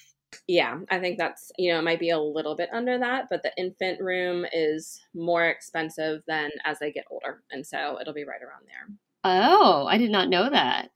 Yeah, 0.48 0.80
I 0.90 1.00
think 1.00 1.18
that's 1.18 1.52
you 1.58 1.72
know 1.72 1.80
it 1.80 1.84
might 1.84 2.00
be 2.00 2.12
a 2.12 2.20
little 2.20 2.56
bit 2.56 2.70
under 2.72 2.98
that, 3.00 3.28
but 3.30 3.44
the 3.44 3.52
infant 3.58 4.00
room 4.02 4.46
is 4.54 5.02
more 5.14 5.48
expensive 5.48 6.24
than 6.28 6.50
as 6.66 6.80
they 6.80 6.92
get 6.92 7.06
older, 7.10 7.44
and 7.52 7.66
so 7.66 7.98
it'll 8.00 8.14
be 8.14 8.26
right 8.26 8.42
around 8.42 8.66
there. 8.66 8.96
Oh, 9.24 9.86
I 9.88 9.98
did 9.98 10.12
not 10.12 10.30
know 10.30 10.50
that. 10.50 10.90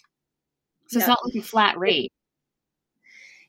So 0.88 1.00
it's 1.00 1.08
not 1.08 1.20
like 1.24 1.36
a 1.36 1.46
flat 1.46 1.78
rate. 1.78 2.12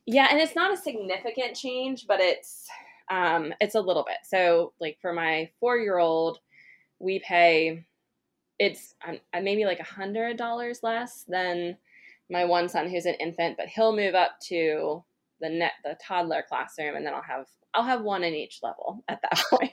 Yeah, 0.06 0.28
and 0.30 0.40
it's 0.40 0.56
not 0.56 0.72
a 0.72 0.76
significant 0.76 1.56
change, 1.56 2.06
but 2.06 2.20
it's 2.20 2.68
um, 3.10 3.52
it's 3.60 3.74
a 3.74 3.80
little 3.80 4.04
bit. 4.04 4.18
So, 4.24 4.72
like 4.80 4.98
for 5.00 5.12
my 5.12 5.50
four 5.60 5.76
year 5.78 5.98
old, 5.98 6.38
we 6.98 7.20
pay 7.20 7.84
it's 8.58 8.94
um, 9.06 9.18
maybe 9.42 9.64
like 9.64 9.80
a 9.80 9.84
hundred 9.84 10.36
dollars 10.36 10.80
less 10.82 11.24
than 11.26 11.76
my 12.30 12.44
one 12.44 12.68
son 12.68 12.88
who's 12.88 13.06
an 13.06 13.14
infant, 13.14 13.56
but 13.56 13.66
he'll 13.66 13.94
move 13.94 14.14
up 14.14 14.38
to 14.40 15.02
the 15.42 15.50
net 15.50 15.72
the 15.84 15.98
toddler 16.06 16.44
classroom, 16.48 16.96
and 16.96 17.04
then 17.04 17.12
I'll 17.12 17.22
have 17.22 17.46
I'll 17.74 17.84
have 17.84 18.02
one 18.02 18.24
in 18.24 18.34
each 18.34 18.60
level 18.62 19.04
at 19.08 19.20
that 19.22 19.42
point. 19.50 19.70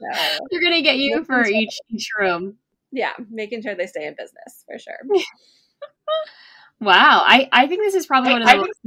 so, 0.00 0.38
They're 0.50 0.62
gonna 0.62 0.82
get 0.82 0.96
you 0.96 1.24
for 1.24 1.46
each 1.46 1.78
each 1.90 2.08
room. 2.18 2.56
Yeah, 2.90 3.12
making 3.30 3.62
sure 3.62 3.74
they 3.74 3.86
stay 3.86 4.06
in 4.06 4.14
business 4.18 4.64
for 4.66 4.78
sure. 4.78 4.98
wow, 6.80 7.22
I 7.24 7.48
I 7.52 7.66
think 7.66 7.82
this 7.82 7.94
is 7.94 8.06
probably 8.06 8.32
one 8.32 8.42
of 8.42 8.48
the 8.48 8.56
most 8.56 8.80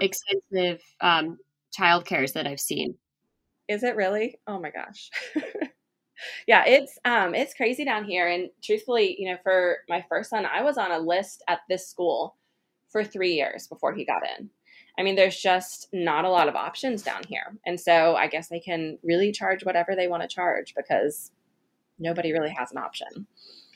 expensive 0.00 0.82
um, 1.00 1.38
child 1.72 2.04
cares 2.04 2.32
that 2.32 2.46
I've 2.46 2.60
seen. 2.60 2.94
Is 3.68 3.82
it 3.82 3.96
really? 3.96 4.38
Oh 4.46 4.60
my 4.60 4.70
gosh. 4.70 5.10
yeah, 6.46 6.64
it's 6.66 6.98
um 7.04 7.34
it's 7.34 7.54
crazy 7.54 7.84
down 7.84 8.04
here 8.04 8.28
and 8.28 8.50
truthfully, 8.62 9.16
you 9.18 9.30
know, 9.30 9.38
for 9.42 9.78
my 9.88 10.04
first 10.08 10.30
son, 10.30 10.44
I 10.44 10.62
was 10.62 10.76
on 10.76 10.90
a 10.90 10.98
list 10.98 11.42
at 11.48 11.60
this 11.68 11.88
school 11.88 12.36
for 12.90 13.04
3 13.04 13.32
years 13.32 13.68
before 13.68 13.94
he 13.94 14.04
got 14.04 14.22
in. 14.38 14.50
I 14.98 15.02
mean, 15.02 15.16
there's 15.16 15.40
just 15.40 15.88
not 15.92 16.24
a 16.24 16.30
lot 16.30 16.48
of 16.48 16.54
options 16.54 17.02
down 17.02 17.22
here. 17.28 17.56
And 17.66 17.80
so 17.80 18.16
I 18.16 18.26
guess 18.26 18.48
they 18.48 18.60
can 18.60 18.98
really 19.02 19.32
charge 19.32 19.64
whatever 19.64 19.94
they 19.96 20.08
want 20.08 20.22
to 20.22 20.28
charge 20.28 20.74
because 20.74 21.30
nobody 21.98 22.32
really 22.32 22.50
has 22.50 22.72
an 22.72 22.78
option. 22.78 23.26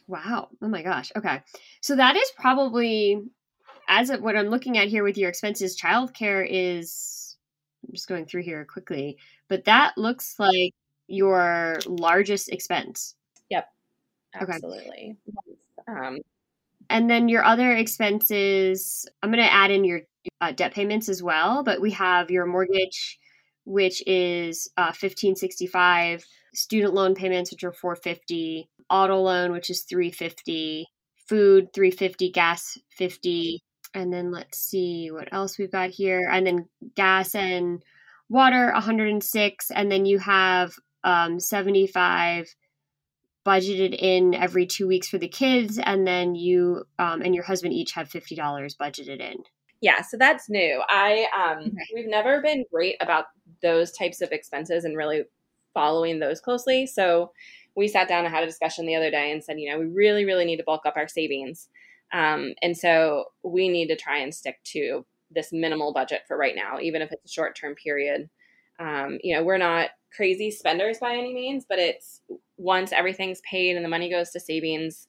Wow. 0.06 0.48
Oh 0.60 0.68
my 0.68 0.82
gosh. 0.82 1.12
Okay. 1.16 1.42
So 1.80 1.96
that 1.96 2.16
is 2.16 2.30
probably 2.36 3.22
as 3.88 4.10
of 4.10 4.22
what 4.22 4.36
I'm 4.36 4.48
looking 4.48 4.78
at 4.78 4.88
here 4.88 5.04
with 5.04 5.18
your 5.18 5.28
expenses, 5.28 5.78
childcare 5.78 6.46
is 6.48 7.36
I'm 7.86 7.94
just 7.94 8.08
going 8.08 8.26
through 8.26 8.42
here 8.42 8.64
quickly, 8.64 9.18
but 9.48 9.64
that 9.64 9.96
looks 9.96 10.38
like 10.38 10.74
your 11.06 11.78
largest 11.86 12.48
expense. 12.48 13.14
Yep. 13.50 13.68
Absolutely. 14.34 15.16
Okay. 15.28 16.06
Um, 16.06 16.18
and 16.90 17.10
then 17.10 17.28
your 17.28 17.44
other 17.44 17.72
expenses, 17.72 19.06
I'm 19.22 19.30
going 19.30 19.42
to 19.42 19.52
add 19.52 19.70
in 19.70 19.84
your 19.84 20.02
uh, 20.40 20.52
debt 20.52 20.74
payments 20.74 21.08
as 21.08 21.22
well, 21.22 21.62
but 21.62 21.80
we 21.80 21.90
have 21.92 22.30
your 22.30 22.46
mortgage, 22.46 23.18
which 23.64 24.02
is 24.06 24.70
uh, 24.76 24.92
1565, 24.92 26.24
student 26.54 26.94
loan 26.94 27.14
payments, 27.14 27.50
which 27.50 27.64
are 27.64 27.72
450, 27.72 28.68
auto 28.90 29.20
loan, 29.20 29.52
which 29.52 29.70
is 29.70 29.82
350, 29.82 30.86
food 31.28 31.72
350, 31.72 32.30
gas 32.30 32.78
50, 32.90 33.62
and 33.94 34.12
then 34.12 34.30
let's 34.30 34.58
see 34.58 35.10
what 35.10 35.32
else 35.32 35.58
we've 35.58 35.70
got 35.70 35.90
here 35.90 36.28
and 36.30 36.46
then 36.46 36.68
gas 36.96 37.34
and 37.34 37.82
water 38.28 38.72
106 38.72 39.70
and 39.70 39.90
then 39.90 40.04
you 40.04 40.18
have 40.18 40.72
um, 41.04 41.38
75 41.38 42.46
budgeted 43.46 43.94
in 43.96 44.34
every 44.34 44.66
two 44.66 44.88
weeks 44.88 45.08
for 45.08 45.18
the 45.18 45.28
kids 45.28 45.78
and 45.78 46.06
then 46.06 46.34
you 46.34 46.84
um, 46.98 47.22
and 47.22 47.34
your 47.34 47.44
husband 47.44 47.72
each 47.72 47.92
have 47.92 48.08
$50 48.08 48.38
budgeted 48.76 49.20
in 49.20 49.36
yeah 49.84 50.02
so 50.02 50.16
that's 50.16 50.48
new 50.48 50.82
i 50.88 51.26
um 51.36 51.66
okay. 51.66 51.86
we've 51.94 52.08
never 52.08 52.42
been 52.42 52.64
great 52.72 52.96
about 53.00 53.26
those 53.62 53.92
types 53.92 54.20
of 54.20 54.32
expenses 54.32 54.84
and 54.84 54.96
really 54.96 55.22
following 55.72 56.18
those 56.18 56.40
closely 56.40 56.86
so 56.86 57.30
we 57.76 57.88
sat 57.88 58.08
down 58.08 58.24
and 58.24 58.34
had 58.34 58.42
a 58.42 58.46
discussion 58.46 58.86
the 58.86 58.94
other 58.94 59.10
day 59.10 59.30
and 59.30 59.42
said 59.42 59.58
you 59.60 59.70
know 59.70 59.78
we 59.78 59.86
really 59.86 60.24
really 60.24 60.44
need 60.44 60.56
to 60.56 60.64
bulk 60.64 60.86
up 60.86 60.96
our 60.96 61.08
savings 61.08 61.68
um, 62.12 62.54
and 62.62 62.76
so 62.76 63.24
we 63.42 63.68
need 63.68 63.88
to 63.88 63.96
try 63.96 64.18
and 64.18 64.32
stick 64.32 64.60
to 64.64 65.04
this 65.34 65.52
minimal 65.52 65.92
budget 65.92 66.22
for 66.26 66.36
right 66.36 66.54
now, 66.54 66.78
even 66.80 67.02
if 67.02 67.10
it's 67.12 67.24
a 67.24 67.32
short 67.34 67.56
term 67.56 67.74
period. 67.74 68.30
Um, 68.78 69.18
you 69.22 69.34
know, 69.34 69.42
we're 69.42 69.58
not 69.58 69.90
crazy 70.14 70.50
spenders 70.50 70.98
by 70.98 71.14
any 71.14 71.34
means, 71.34 71.66
but 71.68 71.78
it's 71.78 72.20
once 72.56 72.92
everything's 72.92 73.40
paid 73.48 73.76
and 73.76 73.84
the 73.84 73.88
money 73.88 74.08
goes 74.08 74.30
to 74.30 74.40
savings, 74.40 75.08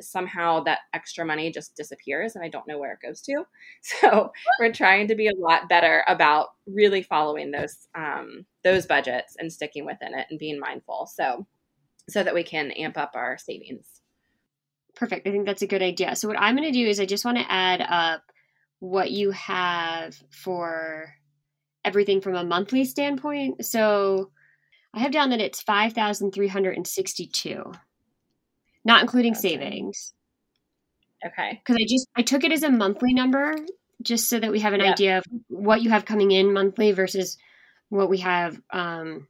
somehow 0.00 0.62
that 0.64 0.80
extra 0.92 1.24
money 1.24 1.50
just 1.50 1.76
disappears 1.76 2.34
and 2.34 2.44
I 2.44 2.48
don't 2.48 2.66
know 2.66 2.78
where 2.78 2.92
it 2.92 3.06
goes 3.06 3.20
to. 3.22 3.44
So 3.82 4.32
we're 4.58 4.72
trying 4.72 5.08
to 5.08 5.14
be 5.14 5.28
a 5.28 5.36
lot 5.36 5.68
better 5.68 6.04
about 6.08 6.48
really 6.66 7.02
following 7.02 7.50
those 7.50 7.86
um, 7.94 8.46
those 8.62 8.86
budgets 8.86 9.36
and 9.38 9.52
sticking 9.52 9.84
within 9.84 10.14
it 10.14 10.26
and 10.30 10.38
being 10.38 10.58
mindful. 10.58 11.08
So 11.14 11.46
so 12.08 12.22
that 12.22 12.34
we 12.34 12.42
can 12.42 12.70
amp 12.72 12.98
up 12.98 13.12
our 13.14 13.38
savings. 13.38 13.86
Perfect. 14.94 15.26
I 15.26 15.30
think 15.30 15.46
that's 15.46 15.62
a 15.62 15.66
good 15.66 15.82
idea. 15.82 16.14
So 16.16 16.28
what 16.28 16.40
I'm 16.40 16.56
going 16.56 16.70
to 16.70 16.78
do 16.78 16.86
is 16.86 17.00
I 17.00 17.06
just 17.06 17.24
want 17.24 17.38
to 17.38 17.50
add 17.50 17.80
up 17.80 18.22
what 18.80 19.10
you 19.10 19.30
have 19.32 20.16
for 20.30 21.14
everything 21.84 22.20
from 22.20 22.36
a 22.36 22.44
monthly 22.44 22.84
standpoint. 22.84 23.64
So 23.64 24.30
I 24.94 25.00
have 25.00 25.12
down 25.12 25.30
that 25.30 25.40
it's 25.40 25.62
5,362, 25.62 27.72
not 28.84 29.02
including 29.02 29.32
okay. 29.32 29.40
savings. 29.40 30.14
Okay. 31.26 31.60
Cuz 31.64 31.76
I 31.76 31.86
just 31.88 32.08
I 32.16 32.22
took 32.22 32.44
it 32.44 32.52
as 32.52 32.62
a 32.62 32.70
monthly 32.70 33.14
number 33.14 33.54
just 34.02 34.28
so 34.28 34.38
that 34.38 34.50
we 34.50 34.60
have 34.60 34.72
an 34.72 34.80
yep. 34.80 34.92
idea 34.92 35.18
of 35.18 35.24
what 35.48 35.82
you 35.82 35.90
have 35.90 36.04
coming 36.04 36.30
in 36.30 36.52
monthly 36.52 36.92
versus 36.92 37.38
what 37.88 38.10
we 38.10 38.18
have 38.18 38.60
um, 38.70 39.28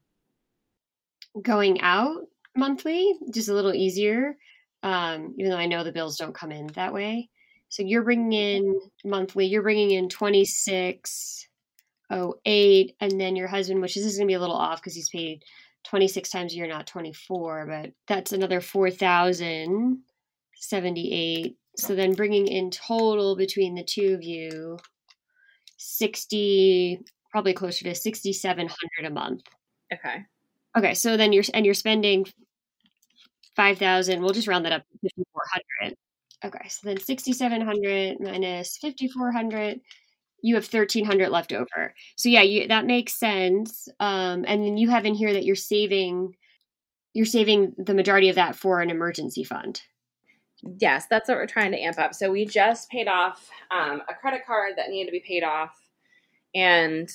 going 1.40 1.80
out 1.80 2.26
monthly, 2.56 3.14
just 3.30 3.48
a 3.48 3.54
little 3.54 3.74
easier 3.74 4.36
um, 4.84 5.34
even 5.38 5.50
though 5.50 5.56
I 5.56 5.66
know 5.66 5.82
the 5.82 5.90
bills 5.90 6.18
don't 6.18 6.34
come 6.34 6.52
in 6.52 6.68
that 6.74 6.92
way. 6.92 7.30
So 7.70 7.82
you're 7.82 8.04
bringing 8.04 8.34
in 8.34 8.78
monthly, 9.02 9.46
you're 9.46 9.62
bringing 9.62 9.92
in 9.92 10.10
2608, 10.10 12.96
and 13.00 13.20
then 13.20 13.34
your 13.34 13.48
husband, 13.48 13.80
which 13.80 13.94
this 13.94 14.04
is 14.04 14.18
going 14.18 14.28
to 14.28 14.30
be 14.30 14.34
a 14.34 14.40
little 14.40 14.54
off 14.54 14.80
because 14.80 14.94
he's 14.94 15.08
paid 15.08 15.42
26 15.84 16.30
times 16.30 16.52
a 16.52 16.56
year, 16.56 16.66
not 16.66 16.86
24, 16.86 17.66
but 17.66 17.92
that's 18.06 18.32
another 18.32 18.60
4,078. 18.60 21.56
So 21.76 21.94
then 21.94 22.14
bringing 22.14 22.46
in 22.46 22.70
total 22.70 23.36
between 23.36 23.74
the 23.74 23.84
two 23.84 24.14
of 24.14 24.22
you, 24.22 24.78
60, 25.76 27.00
probably 27.30 27.52
closer 27.52 27.84
to 27.84 27.94
6,700 27.94 28.70
a 29.04 29.10
month. 29.10 29.42
Okay. 29.92 30.24
Okay. 30.76 30.94
So 30.94 31.16
then 31.16 31.32
you're, 31.32 31.44
and 31.52 31.64
you're 31.64 31.74
spending 31.74 32.26
5,000. 33.56 34.20
We'll 34.20 34.30
just 34.30 34.48
round 34.48 34.64
that 34.64 34.72
up 34.72 34.82
to 34.82 35.10
5,400. 35.16 35.96
Okay, 36.44 36.68
so 36.68 36.88
then 36.88 37.00
6,700 37.00 38.20
minus 38.20 38.76
5,400, 38.76 39.80
you 40.44 40.56
have 40.56 40.70
1,300 40.70 41.30
left 41.30 41.54
over. 41.54 41.94
So 42.16 42.28
yeah, 42.28 42.42
you, 42.42 42.68
that 42.68 42.84
makes 42.84 43.14
sense. 43.14 43.88
Um, 43.98 44.44
and 44.46 44.62
then 44.62 44.76
you 44.76 44.90
have 44.90 45.06
in 45.06 45.14
here 45.14 45.32
that 45.32 45.46
you're 45.46 45.56
saving, 45.56 46.36
you're 47.14 47.24
saving 47.24 47.72
the 47.78 47.94
majority 47.94 48.28
of 48.28 48.34
that 48.34 48.54
for 48.54 48.82
an 48.82 48.90
emergency 48.90 49.42
fund. 49.42 49.80
Yes, 50.78 51.06
that's 51.08 51.30
what 51.30 51.38
we're 51.38 51.46
trying 51.46 51.72
to 51.72 51.80
amp 51.80 51.98
up. 51.98 52.14
So 52.14 52.30
we 52.30 52.44
just 52.44 52.90
paid 52.90 53.08
off 53.08 53.48
um, 53.70 54.02
a 54.06 54.14
credit 54.14 54.42
card 54.46 54.74
that 54.76 54.90
needed 54.90 55.06
to 55.06 55.12
be 55.12 55.24
paid 55.26 55.44
off, 55.44 55.74
and 56.54 57.08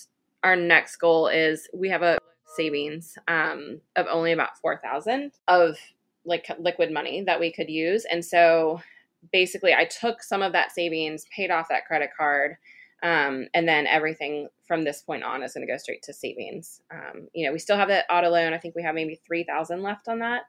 our 0.43 0.55
next 0.55 0.95
goal 0.95 1.27
is 1.27 1.67
we 1.73 1.89
have 1.89 2.01
a 2.01 2.17
savings 2.55 3.15
um, 3.27 3.79
of 3.95 4.07
only 4.09 4.31
about 4.31 4.57
four 4.57 4.79
thousand 4.83 5.31
of 5.47 5.77
like 6.25 6.47
liquid 6.59 6.91
money 6.91 7.23
that 7.25 7.39
we 7.39 7.51
could 7.51 7.69
use. 7.69 8.05
And 8.11 8.23
so 8.23 8.81
basically, 9.31 9.73
I 9.73 9.85
took 9.85 10.21
some 10.21 10.41
of 10.41 10.51
that 10.53 10.71
savings, 10.71 11.25
paid 11.35 11.49
off 11.49 11.69
that 11.69 11.85
credit 11.85 12.09
card, 12.15 12.57
um, 13.03 13.47
and 13.53 13.67
then 13.67 13.87
everything 13.87 14.49
from 14.67 14.83
this 14.83 15.01
point 15.01 15.23
on 15.23 15.43
is 15.43 15.53
going 15.53 15.65
to 15.65 15.71
go 15.71 15.77
straight 15.77 16.03
to 16.03 16.13
savings. 16.13 16.81
Um, 16.91 17.27
you 17.33 17.45
know, 17.45 17.53
we 17.53 17.59
still 17.59 17.77
have 17.77 17.87
that 17.89 18.05
auto 18.09 18.29
loan. 18.29 18.53
I 18.53 18.57
think 18.57 18.75
we 18.75 18.83
have 18.83 18.95
maybe 18.95 19.19
three 19.25 19.43
thousand 19.43 19.81
left 19.81 20.07
on 20.07 20.19
that, 20.19 20.43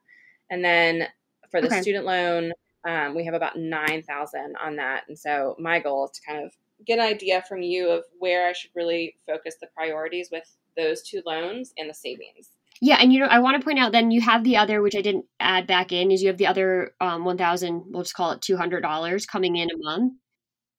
and 0.51 0.65
then 0.65 1.07
for 1.51 1.61
the 1.61 1.69
okay. 1.69 1.83
student 1.83 2.07
loan, 2.07 2.53
um, 2.87 3.15
we 3.15 3.25
have 3.25 3.35
about 3.35 3.59
nine 3.59 4.03
thousand 4.03 4.57
on 4.63 4.77
that. 4.77 5.05
And 5.09 5.19
so 5.19 5.57
my 5.59 5.81
goal 5.81 6.07
is 6.07 6.19
to 6.19 6.27
kind 6.27 6.45
of 6.45 6.53
get 6.87 6.99
an 6.99 7.05
idea 7.05 7.43
from 7.49 7.63
you 7.63 7.91
of 7.91 8.05
where 8.19 8.49
I 8.49 8.53
should 8.53 8.71
really 8.75 9.17
focus 9.27 9.57
the 9.61 9.67
priorities 9.69 10.31
with 10.31 10.45
those 10.77 11.03
two 11.03 11.23
loans 11.27 11.75
and 11.77 11.91
the 11.91 11.95
savings. 11.95 12.51
Yeah, 12.83 12.97
and 12.99 13.13
you 13.13 13.21
know, 13.21 13.27
I 13.27 13.41
want 13.41 13.61
to 13.61 13.65
point 13.65 13.79
out 13.79 13.93
then 13.93 14.11
you 14.11 14.23
have 14.23 14.43
the 14.43 14.57
other, 14.57 14.81
which 14.81 14.97
I 14.97 15.03
didn't 15.03 15.27
add 15.39 15.67
back 15.67 15.93
in, 15.93 16.11
is 16.11 16.23
you 16.23 16.29
have 16.29 16.39
the 16.39 16.47
other 16.47 16.95
um, 17.01 17.25
one 17.25 17.37
thousand, 17.37 17.85
we'll 17.89 18.05
just 18.05 18.15
call 18.15 18.33
it 18.33 18.41
two 18.41 18.57
hundred 18.57 18.81
dollars 18.81 19.27
coming 19.27 19.57
in 19.57 19.69
a 19.71 19.77
month 19.77 20.15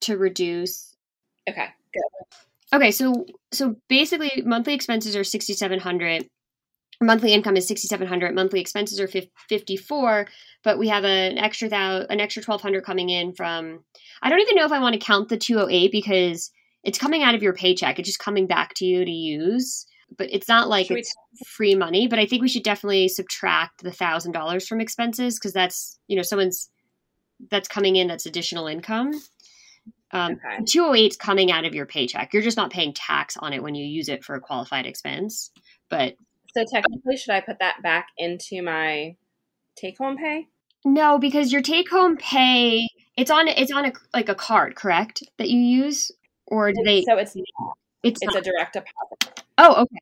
to 0.01 0.17
reduce. 0.17 0.90
Okay, 1.49 1.67
good. 1.93 2.03
Okay, 2.73 2.91
so 2.91 3.25
so 3.51 3.75
basically 3.89 4.43
monthly 4.45 4.73
expenses 4.73 5.15
are 5.15 5.23
sixty 5.23 5.53
seven 5.53 5.79
hundred. 5.79 6.27
monthly 7.01 7.33
income 7.33 7.57
is 7.57 7.67
6700 7.67 8.35
monthly 8.35 8.61
expenses 8.61 8.99
are 8.99 9.07
54 9.07 10.27
but 10.63 10.77
we 10.77 10.87
have 10.87 11.03
an 11.03 11.37
extra 11.39 11.67
thou- 11.67 12.05
an 12.09 12.19
extra 12.19 12.41
1200 12.43 12.83
coming 12.85 13.09
in 13.09 13.33
from 13.33 13.83
i 14.21 14.29
don't 14.29 14.39
even 14.41 14.55
know 14.55 14.65
if 14.65 14.71
i 14.71 14.79
want 14.79 14.93
to 14.93 14.99
count 14.99 15.27
the 15.29 15.37
208 15.37 15.91
because 15.91 16.51
it's 16.83 16.99
coming 16.99 17.23
out 17.23 17.33
of 17.35 17.41
your 17.41 17.53
paycheck 17.53 17.97
it's 17.97 18.07
just 18.07 18.19
coming 18.19 18.45
back 18.47 18.73
to 18.75 18.85
you 18.85 19.03
to 19.03 19.11
use 19.11 19.87
but 20.15 20.31
it's 20.31 20.47
not 20.47 20.69
like 20.69 20.87
Should 20.87 20.99
it's 20.99 21.13
free 21.47 21.73
money 21.75 22.07
but 22.07 22.19
i 22.19 22.25
think 22.27 22.43
we 22.43 22.49
should 22.49 22.63
definitely 22.63 23.07
subtract 23.07 23.81
the 23.83 23.91
thousand 23.91 24.33
dollars 24.33 24.67
from 24.67 24.79
expenses 24.79 25.39
because 25.39 25.53
that's 25.53 25.97
you 26.07 26.15
know 26.15 26.21
someone's 26.23 26.69
that's 27.49 27.67
coming 27.67 27.95
in 27.95 28.07
that's 28.07 28.27
additional 28.27 28.67
income 28.67 29.11
um, 30.13 30.33
Okay. 30.33 30.63
208 30.65 31.11
is 31.11 31.17
coming 31.17 31.51
out 31.51 31.65
of 31.65 31.73
your 31.75 31.85
paycheck 31.85 32.33
you're 32.33 32.43
just 32.43 32.57
not 32.57 32.71
paying 32.71 32.93
tax 32.93 33.37
on 33.37 33.53
it 33.53 33.61
when 33.63 33.75
you 33.75 33.85
use 33.85 34.09
it 34.09 34.23
for 34.23 34.35
a 34.35 34.41
qualified 34.41 34.85
expense 34.85 35.51
but 35.89 36.15
So 36.55 36.63
technically, 36.71 37.15
should 37.17 37.33
I 37.33 37.41
put 37.41 37.59
that 37.59 37.81
back 37.81 38.07
into 38.17 38.61
my 38.61 39.15
take 39.77 39.97
home 39.97 40.17
pay? 40.17 40.47
No, 40.83 41.17
because 41.19 41.51
your 41.53 41.61
take 41.61 41.89
home 41.89 42.17
pay 42.17 42.87
it's 43.17 43.31
on 43.31 43.47
it's 43.47 43.71
on 43.71 43.85
a 43.85 43.93
like 44.13 44.29
a 44.29 44.35
card, 44.35 44.75
correct? 44.75 45.23
That 45.37 45.49
you 45.49 45.59
use 45.59 46.11
or 46.47 46.71
do 46.71 46.81
they 46.83 47.03
So 47.03 47.17
it's 47.17 47.35
it's, 48.03 48.19
it's 48.21 48.23
not- 48.23 48.37
a 48.37 48.41
direct 48.41 48.73
deposit. 48.73 49.43
Oh, 49.57 49.83
okay. 49.83 49.97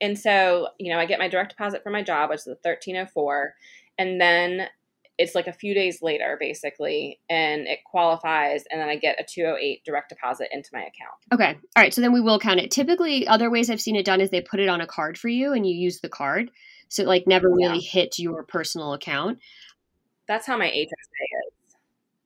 And 0.00 0.18
so, 0.18 0.68
you 0.78 0.92
know, 0.92 0.98
I 0.98 1.06
get 1.06 1.18
my 1.18 1.28
direct 1.28 1.50
deposit 1.50 1.82
from 1.82 1.92
my 1.92 2.02
job, 2.02 2.30
which 2.30 2.40
is 2.40 2.44
the 2.44 2.58
1304, 2.62 3.54
and 3.98 4.20
then 4.20 4.68
it's 5.16 5.34
like 5.34 5.46
a 5.46 5.52
few 5.52 5.74
days 5.74 6.02
later 6.02 6.36
basically, 6.40 7.20
and 7.30 7.66
it 7.66 7.80
qualifies 7.84 8.64
and 8.70 8.80
then 8.80 8.88
I 8.88 8.96
get 8.96 9.20
a 9.20 9.24
208 9.24 9.84
direct 9.84 10.08
deposit 10.08 10.48
into 10.52 10.70
my 10.72 10.80
account. 10.80 11.14
Okay. 11.32 11.58
All 11.76 11.82
right, 11.82 11.94
so 11.94 12.00
then 12.00 12.12
we 12.12 12.20
will 12.20 12.38
count 12.38 12.60
it. 12.60 12.70
Typically 12.70 13.26
other 13.26 13.50
ways 13.50 13.70
I've 13.70 13.80
seen 13.80 13.96
it 13.96 14.04
done 14.04 14.20
is 14.20 14.30
they 14.30 14.40
put 14.40 14.60
it 14.60 14.68
on 14.68 14.80
a 14.80 14.86
card 14.86 15.18
for 15.18 15.28
you 15.28 15.52
and 15.52 15.66
you 15.66 15.74
use 15.74 16.00
the 16.00 16.08
card. 16.08 16.50
So 16.88 17.02
it 17.02 17.08
like 17.08 17.26
never 17.26 17.48
Yeah. 17.48 17.68
really 17.68 17.80
hit 17.80 18.18
your 18.18 18.42
personal 18.44 18.92
account. 18.92 19.38
That's 20.26 20.46
how 20.46 20.56
my 20.58 20.66
HSA 20.66 21.46
is. 21.46 21.52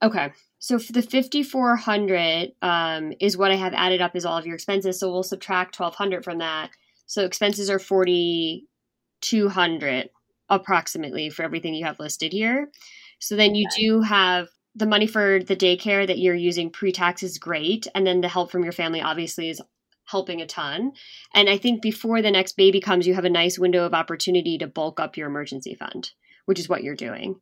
Okay. 0.02 0.32
So 0.60 0.78
for 0.78 0.92
the 0.92 1.02
5400 1.02 2.52
um 2.62 3.12
is 3.20 3.36
what 3.36 3.50
I 3.50 3.56
have 3.56 3.74
added 3.74 4.00
up 4.00 4.16
is 4.16 4.24
all 4.24 4.38
of 4.38 4.46
your 4.46 4.54
expenses. 4.54 4.98
So 4.98 5.10
we'll 5.10 5.22
subtract 5.22 5.78
1200 5.78 6.24
from 6.24 6.38
that. 6.38 6.70
So 7.06 7.24
expenses 7.24 7.68
are 7.70 7.78
4200 7.78 10.10
approximately 10.48 11.30
for 11.30 11.42
everything 11.42 11.74
you 11.74 11.84
have 11.84 12.00
listed 12.00 12.32
here. 12.32 12.70
So 13.18 13.36
then 13.36 13.54
you 13.54 13.68
do 13.76 14.00
have 14.00 14.48
the 14.74 14.86
money 14.86 15.06
for 15.06 15.40
the 15.42 15.56
daycare 15.56 16.06
that 16.06 16.18
you're 16.18 16.34
using 16.34 16.70
pre-tax 16.70 17.22
is 17.22 17.38
great 17.38 17.86
and 17.94 18.06
then 18.06 18.20
the 18.20 18.28
help 18.28 18.50
from 18.50 18.62
your 18.62 18.72
family 18.72 19.00
obviously 19.00 19.50
is 19.50 19.60
helping 20.04 20.40
a 20.40 20.46
ton. 20.46 20.92
And 21.34 21.50
I 21.50 21.58
think 21.58 21.82
before 21.82 22.22
the 22.22 22.30
next 22.30 22.56
baby 22.56 22.80
comes 22.80 23.06
you 23.06 23.14
have 23.14 23.24
a 23.24 23.30
nice 23.30 23.58
window 23.58 23.84
of 23.84 23.94
opportunity 23.94 24.56
to 24.58 24.66
bulk 24.66 25.00
up 25.00 25.16
your 25.16 25.28
emergency 25.28 25.74
fund, 25.74 26.10
which 26.46 26.58
is 26.58 26.68
what 26.68 26.82
you're 26.82 26.94
doing. 26.94 27.40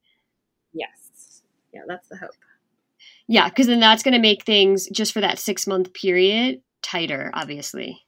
Yes. 0.73 1.43
Yeah, 1.73 1.83
that's 1.87 2.09
the 2.09 2.17
hope. 2.17 2.31
Yeah, 3.29 3.49
because 3.49 3.67
then 3.67 3.81
that's 3.81 4.03
going 4.03 4.15
to 4.15 4.21
make 4.21 4.45
things 4.45 4.89
just 4.89 5.13
for 5.13 5.21
that 5.21 5.39
six 5.39 5.67
month 5.67 5.93
period 5.93 6.63
tighter, 6.83 7.31
obviously. 7.35 8.06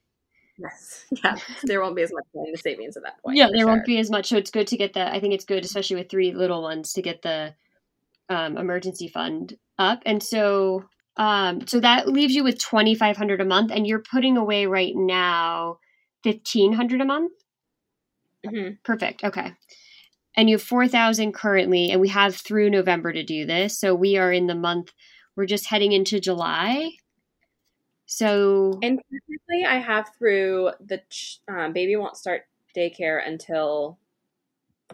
Yes. 0.58 1.06
Yeah. 1.24 1.36
there 1.64 1.80
won't 1.80 1.96
be 1.96 2.02
as 2.02 2.12
much 2.12 2.24
money 2.34 2.48
in 2.48 2.52
the 2.52 2.58
savings 2.58 2.96
at 2.96 3.02
that 3.04 3.22
point. 3.22 3.36
yeah, 3.36 3.48
there 3.52 3.66
won't 3.66 3.84
be 3.86 3.98
as 3.98 4.10
much. 4.10 4.26
So 4.28 4.36
it's 4.36 4.50
good 4.50 4.66
to 4.68 4.76
get 4.76 4.92
the, 4.92 5.10
I 5.10 5.20
think 5.20 5.34
it's 5.34 5.44
good, 5.44 5.64
especially 5.64 5.96
with 5.96 6.10
three 6.10 6.32
little 6.32 6.62
ones, 6.62 6.92
to 6.94 7.02
get 7.02 7.22
the 7.22 7.54
um, 8.28 8.56
emergency 8.58 9.08
fund 9.08 9.56
up. 9.78 10.02
And 10.04 10.22
so, 10.22 10.84
um, 11.16 11.66
so 11.66 11.80
that 11.80 12.08
leaves 12.08 12.34
you 12.34 12.44
with 12.44 12.58
2500 12.58 13.40
a 13.40 13.44
month, 13.44 13.70
and 13.72 13.86
you're 13.86 14.02
putting 14.02 14.36
away 14.36 14.66
right 14.66 14.92
now 14.94 15.78
1500 16.24 17.00
a 17.00 17.04
month. 17.04 17.32
Mhm. 18.46 18.78
Perfect. 18.84 19.24
Okay. 19.24 19.52
And 20.36 20.48
you 20.48 20.56
have 20.56 20.62
4,000 20.62 21.32
currently, 21.32 21.90
and 21.90 22.00
we 22.00 22.08
have 22.08 22.36
through 22.36 22.70
November 22.70 23.12
to 23.12 23.22
do 23.24 23.46
this. 23.46 23.78
So 23.78 23.94
we 23.94 24.16
are 24.16 24.32
in 24.32 24.46
the 24.46 24.54
month, 24.54 24.92
we're 25.36 25.46
just 25.46 25.66
heading 25.66 25.92
into 25.92 26.20
July. 26.20 26.90
So, 28.10 28.78
And 28.82 28.98
technically, 29.12 29.66
I 29.66 29.76
have 29.76 30.10
through 30.18 30.70
the 30.80 31.02
ch- 31.10 31.40
um, 31.46 31.74
baby 31.74 31.94
won't 31.96 32.16
start 32.16 32.46
daycare 32.74 33.20
until 33.26 33.98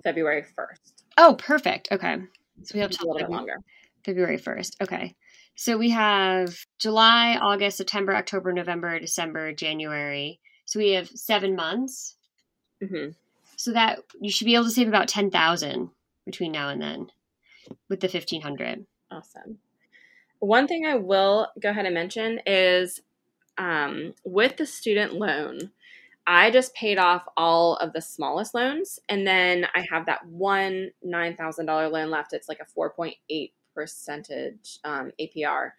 February 0.03 0.43
1st. 0.43 1.05
oh, 1.19 1.37
perfect. 1.39 1.89
Okay. 1.93 2.17
So 2.65 2.73
we 2.75 2.81
have 2.81 2.91
a 2.91 2.95
little 3.07 3.15
bit 3.17 3.31
longer. 3.31 3.59
February 4.05 4.37
1st. 4.37 4.83
Okay. 4.83 5.15
So 5.55 5.79
we 5.79 5.91
have 5.91 6.57
July, 6.79 7.39
August, 7.41 7.77
September, 7.77 8.17
October, 8.17 8.53
November, 8.53 8.99
December, 8.99 9.53
January. 9.53 10.41
So 10.65 10.81
we 10.81 10.91
have 10.91 11.09
seven 11.09 11.55
months. 11.55 12.17
hmm 12.85 13.11
So 13.55 13.73
that 13.75 14.01
you 14.21 14.31
should 14.33 14.47
be 14.47 14.57
able 14.57 14.65
to 14.65 14.71
save 14.71 14.89
about 14.89 15.07
10,000 15.07 15.89
between 16.27 16.51
now 16.51 16.71
and 16.71 16.83
then 16.83 17.13
with 17.89 18.01
the 18.01 18.09
1500. 18.09 18.85
Awesome. 19.13 19.59
One 20.45 20.67
thing 20.67 20.87
I 20.87 20.97
will 20.97 21.49
go 21.61 21.71
ahead 21.71 21.87
and 21.87 21.95
mention 21.95 22.41
is 22.47 23.01
um, 23.59 24.15
with 24.25 24.57
the 24.57 24.67
student 24.67 25.15
loan, 25.15 25.71
I 26.27 26.51
just 26.51 26.75
paid 26.75 26.99
off 26.99 27.27
all 27.37 27.77
of 27.77 27.93
the 27.93 28.01
smallest 28.01 28.55
loans, 28.55 28.99
and 29.09 29.27
then 29.27 29.67
I 29.75 29.85
have 29.91 30.07
that 30.07 30.27
one 30.27 30.91
nine 31.03 31.37
thousand 31.37 31.67
dollar 31.67 31.89
loan 31.89 32.11
left. 32.11 32.33
It's 32.33 32.49
like 32.49 32.61
a 32.61 32.67
four 32.67 32.91
point 32.91 33.17
eight 33.29 33.53
percentage 33.75 34.79
um, 34.85 35.13
APR. 35.21 35.71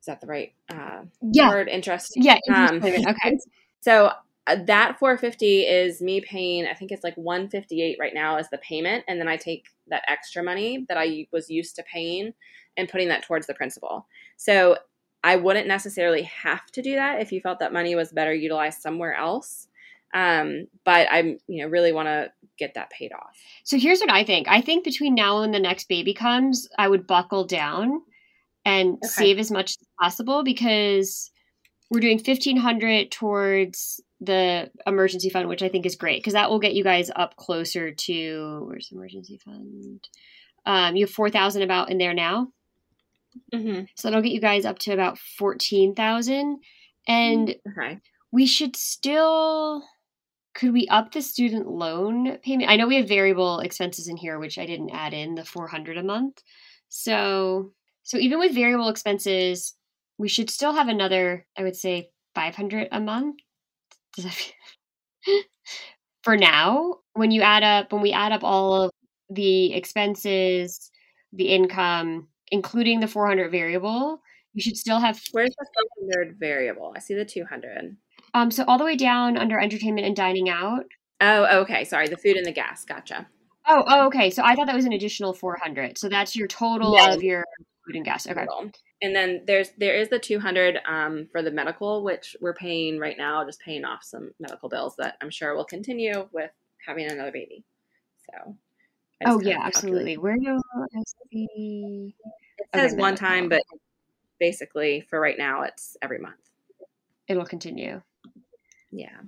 Is 0.00 0.06
that 0.06 0.20
the 0.20 0.26
right 0.26 0.52
uh, 0.70 1.02
Yeah. 1.20 1.48
word? 1.48 1.68
Interest. 1.68 2.14
Yeah. 2.16 2.38
interest 2.46 2.72
Um, 2.72 2.80
payment. 2.80 3.06
Okay. 3.08 3.38
So 3.80 4.12
uh, 4.46 4.56
that 4.66 4.98
450 4.98 5.62
is 5.62 6.00
me 6.00 6.20
paying. 6.20 6.66
I 6.66 6.74
think 6.74 6.90
it's 6.90 7.04
like 7.04 7.16
158 7.16 7.96
right 8.00 8.14
now 8.14 8.36
as 8.36 8.48
the 8.50 8.58
payment, 8.58 9.04
and 9.06 9.20
then 9.20 9.28
I 9.28 9.36
take 9.36 9.66
that 9.88 10.02
extra 10.08 10.42
money 10.42 10.84
that 10.88 10.96
I 10.96 11.26
was 11.30 11.50
used 11.50 11.76
to 11.76 11.82
paying 11.84 12.32
and 12.76 12.88
putting 12.88 13.08
that 13.08 13.22
towards 13.22 13.46
the 13.46 13.54
principal. 13.54 14.06
So 14.36 14.76
I 15.24 15.36
wouldn't 15.36 15.68
necessarily 15.68 16.22
have 16.22 16.66
to 16.72 16.82
do 16.82 16.94
that 16.94 17.20
if 17.20 17.32
you 17.32 17.40
felt 17.40 17.60
that 17.60 17.72
money 17.72 17.94
was 17.94 18.12
better 18.12 18.34
utilized 18.34 18.80
somewhere 18.80 19.14
else. 19.14 19.68
Um, 20.14 20.66
but 20.84 21.08
I'm, 21.10 21.38
you 21.46 21.62
know, 21.62 21.70
really 21.70 21.92
want 21.92 22.06
to 22.08 22.30
get 22.58 22.74
that 22.74 22.90
paid 22.90 23.12
off. 23.12 23.36
So 23.64 23.78
here's 23.78 24.00
what 24.00 24.10
I 24.10 24.24
think. 24.24 24.46
I 24.48 24.60
think 24.60 24.84
between 24.84 25.14
now 25.14 25.42
and 25.42 25.54
the 25.54 25.58
next 25.58 25.88
baby 25.88 26.12
comes, 26.12 26.68
I 26.78 26.88
would 26.88 27.06
buckle 27.06 27.44
down 27.46 28.02
and 28.64 28.96
Okay. 28.96 29.08
save 29.08 29.38
as 29.38 29.50
much 29.50 29.70
as 29.70 29.86
possible 30.00 30.44
because 30.44 31.30
we're 31.90 32.00
doing 32.00 32.18
1500 32.18 33.10
towards 33.10 34.00
the 34.20 34.70
emergency 34.86 35.30
fund, 35.30 35.48
which 35.48 35.62
I 35.62 35.68
think 35.68 35.84
is 35.86 35.96
great 35.96 36.20
because 36.20 36.34
that 36.34 36.50
will 36.50 36.60
get 36.60 36.74
you 36.74 36.84
guys 36.84 37.10
up 37.16 37.36
closer 37.36 37.90
to 37.92 38.64
where's 38.68 38.88
the 38.88 38.96
emergency 38.96 39.38
fund? 39.44 40.06
Um, 40.64 40.94
you 40.94 41.06
have 41.06 41.14
4,000 41.14 41.62
about 41.62 41.90
in 41.90 41.98
there 41.98 42.14
now. 42.14 42.48
Mm-hmm. 43.54 43.84
So 43.96 44.08
that'll 44.08 44.22
get 44.22 44.32
you 44.32 44.40
guys 44.40 44.64
up 44.64 44.78
to 44.80 44.92
about 44.92 45.18
14,000 45.38 46.58
and 47.08 47.54
Okay. 47.76 47.98
we 48.30 48.46
should 48.46 48.76
still 48.76 49.82
could 50.54 50.72
we 50.72 50.86
up 50.88 51.12
the 51.12 51.22
student 51.22 51.66
loan 51.66 52.36
payment 52.44 52.70
i 52.70 52.76
know 52.76 52.86
we 52.86 52.96
have 52.96 53.08
variable 53.08 53.60
expenses 53.60 54.06
in 54.06 54.16
here 54.16 54.38
which 54.38 54.58
i 54.58 54.66
didn't 54.66 54.90
add 54.90 55.14
in 55.14 55.34
the 55.34 55.44
400 55.44 55.96
a 55.96 56.02
month 56.02 56.42
so 56.88 57.72
so 58.02 58.18
even 58.18 58.38
with 58.38 58.54
variable 58.54 58.88
expenses 58.90 59.74
we 60.18 60.28
should 60.28 60.50
still 60.50 60.72
have 60.74 60.88
another 60.88 61.46
i 61.56 61.62
would 61.62 61.74
say 61.76 62.10
500 62.34 62.88
a 62.92 63.00
month 63.00 63.36
Does 64.14 64.26
that 64.26 64.34
feel- 64.34 65.42
for 66.22 66.36
now 66.36 66.96
when 67.14 67.30
you 67.30 67.42
add 67.42 67.62
up 67.62 67.92
when 67.92 68.02
we 68.02 68.12
add 68.12 68.32
up 68.32 68.44
all 68.44 68.82
of 68.82 68.90
the 69.30 69.72
expenses 69.72 70.90
the 71.32 71.46
income 71.48 72.28
including 72.52 73.00
the 73.00 73.08
400 73.08 73.50
variable 73.50 74.22
you 74.54 74.62
should 74.62 74.76
still 74.76 75.00
have 75.00 75.20
Where's 75.32 75.50
the 75.58 75.66
400 76.14 76.36
variable? 76.38 76.92
I 76.94 77.00
see 77.00 77.14
the 77.14 77.24
200. 77.24 77.96
um 78.34 78.50
so 78.52 78.64
all 78.68 78.78
the 78.78 78.84
way 78.84 78.96
down 78.96 79.36
under 79.36 79.58
entertainment 79.58 80.06
and 80.06 80.14
dining 80.14 80.48
out 80.48 80.84
Oh, 81.24 81.60
okay. 81.60 81.84
Sorry. 81.84 82.08
The 82.08 82.16
food 82.16 82.36
and 82.36 82.44
the 82.44 82.50
gas. 82.52 82.84
Gotcha. 82.84 83.28
Oh, 83.68 83.84
oh, 83.86 84.06
okay. 84.08 84.28
So 84.30 84.42
I 84.44 84.56
thought 84.56 84.66
that 84.66 84.74
was 84.74 84.86
an 84.86 84.92
additional 84.92 85.32
400. 85.32 85.96
So 85.96 86.08
that's 86.08 86.34
your 86.34 86.48
total 86.48 86.96
No. 86.96 87.12
of 87.14 87.22
your 87.22 87.44
food 87.86 87.94
and 87.94 88.04
gas. 88.04 88.26
Okay. 88.26 88.44
And 89.02 89.14
then 89.14 89.44
there's 89.46 89.70
there 89.78 89.94
is 89.94 90.08
the 90.08 90.18
200 90.18 90.80
um, 90.84 91.28
for 91.30 91.40
the 91.42 91.52
medical, 91.52 92.02
which 92.02 92.34
we're 92.40 92.54
paying 92.54 92.98
right 92.98 93.16
now, 93.16 93.44
just 93.44 93.60
paying 93.60 93.84
off 93.84 94.02
some 94.02 94.32
medical 94.40 94.68
bills 94.68 94.96
that 94.96 95.14
I'm 95.20 95.30
sure 95.30 95.54
will 95.54 95.64
continue 95.64 96.28
with 96.32 96.50
having 96.84 97.06
another 97.08 97.30
baby. 97.30 97.64
So. 98.28 98.56
Oh, 99.24 99.40
yeah, 99.40 99.60
absolutely. 99.62 100.18
Where 100.18 100.36
do 100.36 100.60
I 100.96 101.02
see? 101.30 102.16
It 102.58 102.66
says 102.74 102.94
one 102.94 103.16
time, 103.16 103.48
but 103.48 103.62
basically 104.40 105.04
for 105.08 105.20
right 105.20 105.38
now, 105.38 105.62
it's 105.62 105.96
every 106.02 106.18
month. 106.18 106.36
It'll 107.28 107.44
continue. 107.44 108.02
Yeah. 108.90 109.20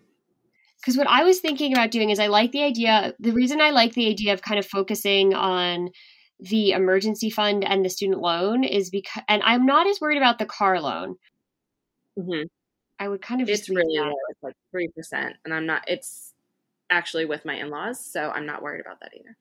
Because 0.80 0.98
what 0.98 1.06
I 1.06 1.24
was 1.24 1.40
thinking 1.40 1.72
about 1.72 1.90
doing 1.90 2.10
is 2.10 2.18
I 2.18 2.26
like 2.26 2.52
the 2.52 2.62
idea. 2.62 3.14
The 3.18 3.32
reason 3.32 3.60
I 3.60 3.70
like 3.70 3.94
the 3.94 4.08
idea 4.08 4.34
of 4.34 4.42
kind 4.42 4.58
of 4.58 4.66
focusing 4.66 5.32
on 5.32 5.90
the 6.40 6.72
emergency 6.72 7.30
fund 7.30 7.64
and 7.64 7.84
the 7.84 7.88
student 7.88 8.20
loan 8.20 8.64
is 8.64 8.90
because, 8.90 9.22
and 9.28 9.42
I'm 9.42 9.64
not 9.64 9.86
as 9.86 10.00
worried 10.00 10.18
about 10.18 10.38
the 10.38 10.46
car 10.46 10.80
loan. 10.80 11.16
hmm 12.18 12.42
I 12.98 13.08
would 13.08 13.22
kind 13.22 13.40
of 13.40 13.48
It's 13.48 13.68
really 13.68 13.98
low. 13.98 14.12
It's 14.30 14.42
like 14.42 14.54
three 14.70 14.88
percent, 14.88 15.36
and 15.44 15.52
I'm 15.52 15.66
not. 15.66 15.82
It's 15.88 16.32
actually 16.90 17.24
with 17.24 17.44
my 17.44 17.54
in-laws, 17.54 18.04
so 18.04 18.30
I'm 18.30 18.46
not 18.46 18.62
worried 18.62 18.80
about 18.80 19.00
that 19.00 19.10
either. 19.18 19.36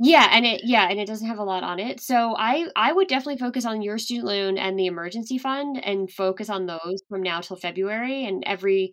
Yeah, 0.00 0.28
and 0.30 0.46
it 0.46 0.60
yeah, 0.64 0.88
and 0.88 1.00
it 1.00 1.06
doesn't 1.08 1.26
have 1.26 1.38
a 1.38 1.44
lot 1.44 1.64
on 1.64 1.80
it. 1.80 2.00
So 2.00 2.36
I 2.36 2.68
I 2.76 2.92
would 2.92 3.08
definitely 3.08 3.38
focus 3.38 3.64
on 3.64 3.82
your 3.82 3.98
student 3.98 4.26
loan 4.28 4.56
and 4.58 4.78
the 4.78 4.86
emergency 4.86 5.38
fund 5.38 5.82
and 5.84 6.10
focus 6.10 6.48
on 6.48 6.66
those 6.66 7.02
from 7.08 7.22
now 7.22 7.40
till 7.40 7.56
February 7.56 8.24
and 8.24 8.44
every 8.46 8.92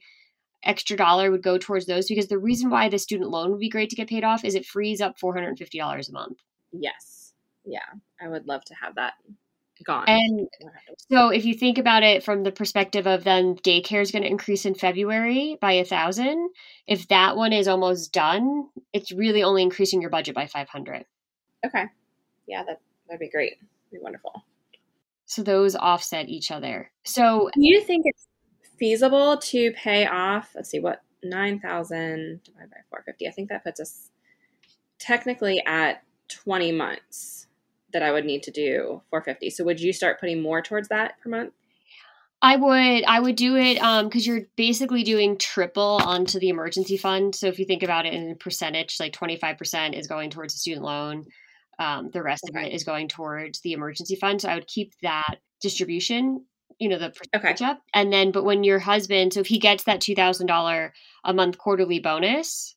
extra 0.63 0.97
dollar 0.97 1.31
would 1.31 1.43
go 1.43 1.57
towards 1.57 1.85
those 1.87 2.07
because 2.07 2.27
the 2.27 2.39
reason 2.39 2.69
why 2.71 2.89
the 2.89 2.99
student 2.99 3.29
loan 3.31 3.51
would 3.51 3.59
be 3.59 3.69
great 3.69 3.89
to 3.91 3.95
get 3.95 4.09
paid 4.09 4.23
off 4.23 4.45
is 4.45 4.55
it 4.55 4.65
frees 4.65 5.01
up 5.01 5.19
$450 5.19 6.09
a 6.09 6.13
month. 6.13 6.39
Yes. 6.73 7.33
Yeah, 7.65 7.79
I 8.21 8.27
would 8.29 8.47
love 8.47 8.65
to 8.65 8.75
have 8.75 8.95
that 8.95 9.13
gone. 9.85 10.05
And 10.07 10.47
so 11.11 11.29
if 11.29 11.45
you 11.45 11.53
think 11.53 11.77
about 11.77 12.03
it 12.03 12.23
from 12.23 12.43
the 12.43 12.51
perspective 12.51 13.07
of 13.07 13.23
then 13.23 13.55
daycare 13.55 14.01
is 14.01 14.11
going 14.11 14.23
to 14.23 14.29
increase 14.29 14.65
in 14.65 14.75
February 14.75 15.57
by 15.61 15.73
a 15.73 15.85
thousand, 15.85 16.49
if 16.87 17.07
that 17.09 17.37
one 17.37 17.53
is 17.53 17.67
almost 17.67 18.11
done, 18.11 18.67
it's 18.93 19.11
really 19.11 19.43
only 19.43 19.63
increasing 19.63 20.01
your 20.01 20.09
budget 20.09 20.35
by 20.35 20.47
500. 20.47 21.05
Okay. 21.65 21.85
Yeah, 22.47 22.63
that 22.63 22.79
that'd 23.07 23.19
be 23.19 23.29
great. 23.29 23.53
Be 23.91 23.99
wonderful. 23.99 24.43
So 25.25 25.41
those 25.41 25.75
offset 25.75 26.29
each 26.29 26.51
other. 26.51 26.91
So 27.03 27.49
do 27.53 27.61
you 27.61 27.81
think 27.81 28.03
it's 28.05 28.27
feasible 28.77 29.37
to 29.37 29.71
pay 29.71 30.05
off, 30.05 30.51
let's 30.55 30.69
see 30.69 30.79
what 30.79 31.01
9,000 31.23 32.41
divided 32.43 32.69
by 32.69 32.77
450. 32.89 33.27
I 33.27 33.31
think 33.31 33.49
that 33.49 33.63
puts 33.63 33.79
us 33.79 34.09
technically 34.99 35.63
at 35.65 36.03
20 36.29 36.71
months 36.71 37.44
that 37.95 38.03
I 38.03 38.11
would 38.11 38.25
need 38.25 38.43
to 38.43 38.51
do 38.51 39.01
450. 39.09 39.49
So 39.51 39.63
would 39.63 39.79
you 39.79 39.93
start 39.93 40.19
putting 40.19 40.41
more 40.41 40.61
towards 40.61 40.89
that 40.89 41.13
per 41.23 41.29
month? 41.29 41.53
I 42.41 42.57
would 42.57 43.05
I 43.05 43.21
would 43.21 43.37
do 43.37 43.55
it 43.55 43.77
um 43.77 44.07
because 44.07 44.27
you're 44.27 44.47
basically 44.57 45.03
doing 45.03 45.37
triple 45.37 46.01
onto 46.03 46.37
the 46.37 46.49
emergency 46.49 46.97
fund. 46.97 47.33
So 47.33 47.47
if 47.47 47.57
you 47.57 47.63
think 47.63 47.83
about 47.83 48.05
it 48.05 48.13
in 48.13 48.31
a 48.31 48.35
percentage, 48.35 48.97
like 48.99 49.13
25% 49.13 49.97
is 49.97 50.07
going 50.07 50.29
towards 50.29 50.53
the 50.53 50.59
student 50.59 50.85
loan. 50.85 51.25
Um, 51.79 52.09
the 52.11 52.21
rest 52.21 52.43
okay. 52.49 52.65
of 52.65 52.67
it 52.67 52.75
is 52.75 52.83
going 52.83 53.07
towards 53.07 53.61
the 53.61 53.71
emergency 53.71 54.17
fund. 54.17 54.41
So 54.41 54.49
I 54.49 54.55
would 54.55 54.67
keep 54.67 54.93
that 55.01 55.37
distribution, 55.61 56.45
you 56.77 56.89
know, 56.89 56.99
the 56.99 57.11
percentage 57.11 57.61
okay. 57.61 57.71
up. 57.71 57.81
And 57.93 58.11
then 58.11 58.31
but 58.31 58.43
when 58.43 58.65
your 58.65 58.79
husband, 58.79 59.33
so 59.33 59.39
if 59.39 59.47
he 59.47 59.57
gets 59.57 59.85
that 59.85 60.01
two 60.01 60.15
thousand 60.15 60.47
dollar 60.47 60.93
a 61.23 61.33
month 61.33 61.57
quarterly 61.57 61.99
bonus, 61.99 62.75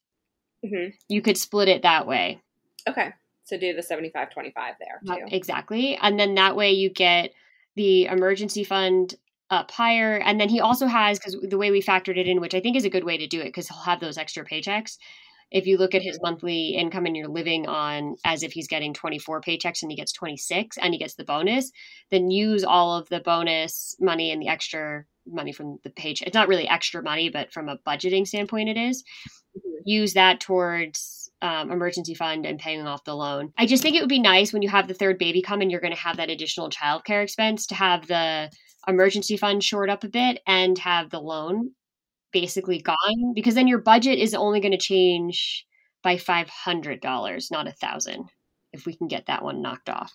mm-hmm. 0.65 0.91
you 1.09 1.23
could 1.23 1.37
split 1.37 1.67
it 1.67 1.83
that 1.83 2.07
way. 2.07 2.41
Okay 2.89 3.13
to 3.49 3.59
do 3.59 3.75
the 3.75 3.83
75 3.83 4.31
25 4.31 4.75
there 4.79 5.01
too. 5.17 5.25
Exactly. 5.29 5.97
And 5.97 6.19
then 6.19 6.35
that 6.37 6.57
way 6.57 6.73
you 6.73 6.91
get 6.91 7.33
the 7.77 8.07
emergency 8.07 8.65
fund 8.65 9.15
up 9.51 9.71
higher. 9.71 10.19
And 10.19 10.41
then 10.41 10.49
he 10.49 10.61
also 10.61 10.87
has, 10.87 11.19
because 11.19 11.37
the 11.43 11.59
way 11.59 11.71
we 11.71 11.83
factored 11.83 12.19
it 12.19 12.27
in, 12.27 12.41
which 12.41 12.55
I 12.55 12.61
think 12.61 12.77
is 12.77 12.85
a 12.85 12.91
good 12.91 13.05
way 13.05 13.19
to 13.19 13.27
do 13.27 13.41
it, 13.41 13.47
because 13.47 13.69
he'll 13.69 13.79
have 13.79 14.01
those 14.01 14.19
extra 14.19 14.45
paychecks. 14.45 14.99
If 15.51 15.67
you 15.67 15.79
look 15.79 15.95
at 15.95 16.03
his 16.03 16.21
monthly 16.23 16.77
income 16.77 17.07
and 17.07 17.17
you're 17.17 17.29
living 17.29 17.67
on 17.67 18.17
as 18.25 18.43
if 18.43 18.53
he's 18.53 18.69
getting 18.69 18.93
24 18.93 19.41
paychecks 19.41 19.81
and 19.81 19.91
he 19.91 19.97
gets 19.97 20.13
26 20.13 20.77
and 20.77 20.93
he 20.93 20.99
gets 20.99 21.15
the 21.15 21.25
bonus, 21.25 21.73
then 22.11 22.31
use 22.31 22.65
all 22.65 22.99
of 22.99 23.09
the 23.09 23.21
bonus 23.21 23.97
money 23.99 24.31
and 24.31 24.43
the 24.43 24.49
extra 24.49 25.07
money 25.27 25.53
from 25.53 25.79
the 25.85 25.91
paycheck. 25.91 26.29
It's 26.29 26.35
not 26.35 26.49
really 26.49 26.69
extra 26.69 27.03
money, 27.03 27.31
but 27.31 27.51
from 27.51 27.71
a 27.71 27.79
budgeting 27.79 28.27
standpoint, 28.27 28.69
it 28.69 28.77
is. 28.77 29.03
Mm-hmm. 29.57 29.83
Use 29.87 30.13
that 30.13 30.41
towards 30.41 31.28
um, 31.43 31.71
emergency 31.71 32.15
fund 32.15 32.47
and 32.47 32.59
paying 32.59 32.87
off 32.87 33.05
the 33.05 33.15
loan. 33.15 33.53
I 33.57 33.67
just 33.67 33.83
think 33.83 33.97
it 33.97 34.01
would 34.01 34.09
be 34.09 34.19
nice 34.19 34.53
when 34.53 34.63
you 34.63 34.69
have 34.69 34.89
the 34.89 34.95
third 34.95 35.19
baby 35.19 35.43
come 35.43 35.61
and 35.61 35.71
you're 35.71 35.81
going 35.81 35.95
to 35.95 36.01
have 36.01 36.17
that 36.17 36.31
additional 36.31 36.71
childcare 36.71 37.23
expense 37.23 37.67
to 37.67 37.75
have 37.75 38.07
the 38.07 38.51
emergency 38.87 39.37
fund 39.37 39.63
short 39.63 39.91
up 39.91 40.05
a 40.05 40.09
bit 40.09 40.41
and 40.47 40.79
have 40.79 41.11
the 41.11 41.21
loan 41.21 41.71
basically 42.33 42.81
gone 42.81 43.33
because 43.35 43.55
then 43.55 43.69
your 43.69 43.79
budget 43.79 44.19
is 44.19 44.35
only 44.35 44.61
going 44.61 44.73
to 44.73 44.79
change 44.79 45.65
by 46.03 46.17
$500, 46.17 47.51
not 47.51 47.69
a 47.69 47.73
thousand 47.73 48.29
if 48.73 48.87
we 48.87 48.95
can 48.95 49.09
get 49.09 49.27
that 49.27 49.43
one 49.43 49.63
knocked 49.63 49.89
off. 49.89 50.13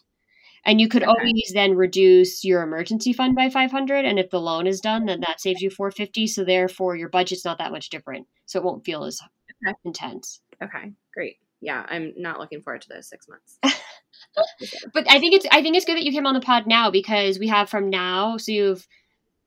And 0.65 0.79
you 0.79 0.87
could 0.87 1.03
okay. 1.03 1.09
always 1.09 1.51
then 1.53 1.75
reduce 1.75 2.43
your 2.43 2.63
emergency 2.63 3.11
fund 3.11 3.35
by 3.35 3.49
500 3.49 4.05
and 4.05 4.17
if 4.17 4.29
the 4.29 4.39
loan 4.39 4.65
is 4.65 4.79
done 4.79 5.05
then 5.05 5.19
that 5.21 5.41
saves 5.41 5.61
you 5.61 5.69
450 5.69 6.27
so 6.27 6.45
therefore 6.45 6.95
your 6.95 7.09
budget's 7.09 7.43
not 7.43 7.57
that 7.57 7.71
much 7.71 7.89
different. 7.89 8.27
So 8.45 8.59
it 8.59 8.65
won't 8.65 8.85
feel 8.85 9.03
as 9.03 9.19
okay. 9.65 9.75
intense. 9.83 10.39
Okay, 10.61 10.91
great. 11.13 11.37
Yeah, 11.61 11.85
I'm 11.87 12.13
not 12.17 12.39
looking 12.39 12.61
forward 12.61 12.81
to 12.83 12.89
those 12.89 13.07
six 13.07 13.27
months. 13.27 13.57
but 14.93 15.09
I 15.09 15.19
think 15.19 15.33
it's 15.33 15.45
I 15.51 15.61
think 15.61 15.75
it's 15.75 15.85
good 15.85 15.97
that 15.97 16.03
you 16.03 16.11
came 16.11 16.25
on 16.25 16.33
the 16.33 16.41
pod 16.41 16.67
now 16.67 16.91
because 16.91 17.39
we 17.39 17.47
have 17.47 17.69
from 17.69 17.89
now, 17.89 18.37
so 18.37 18.51
you've 18.51 18.87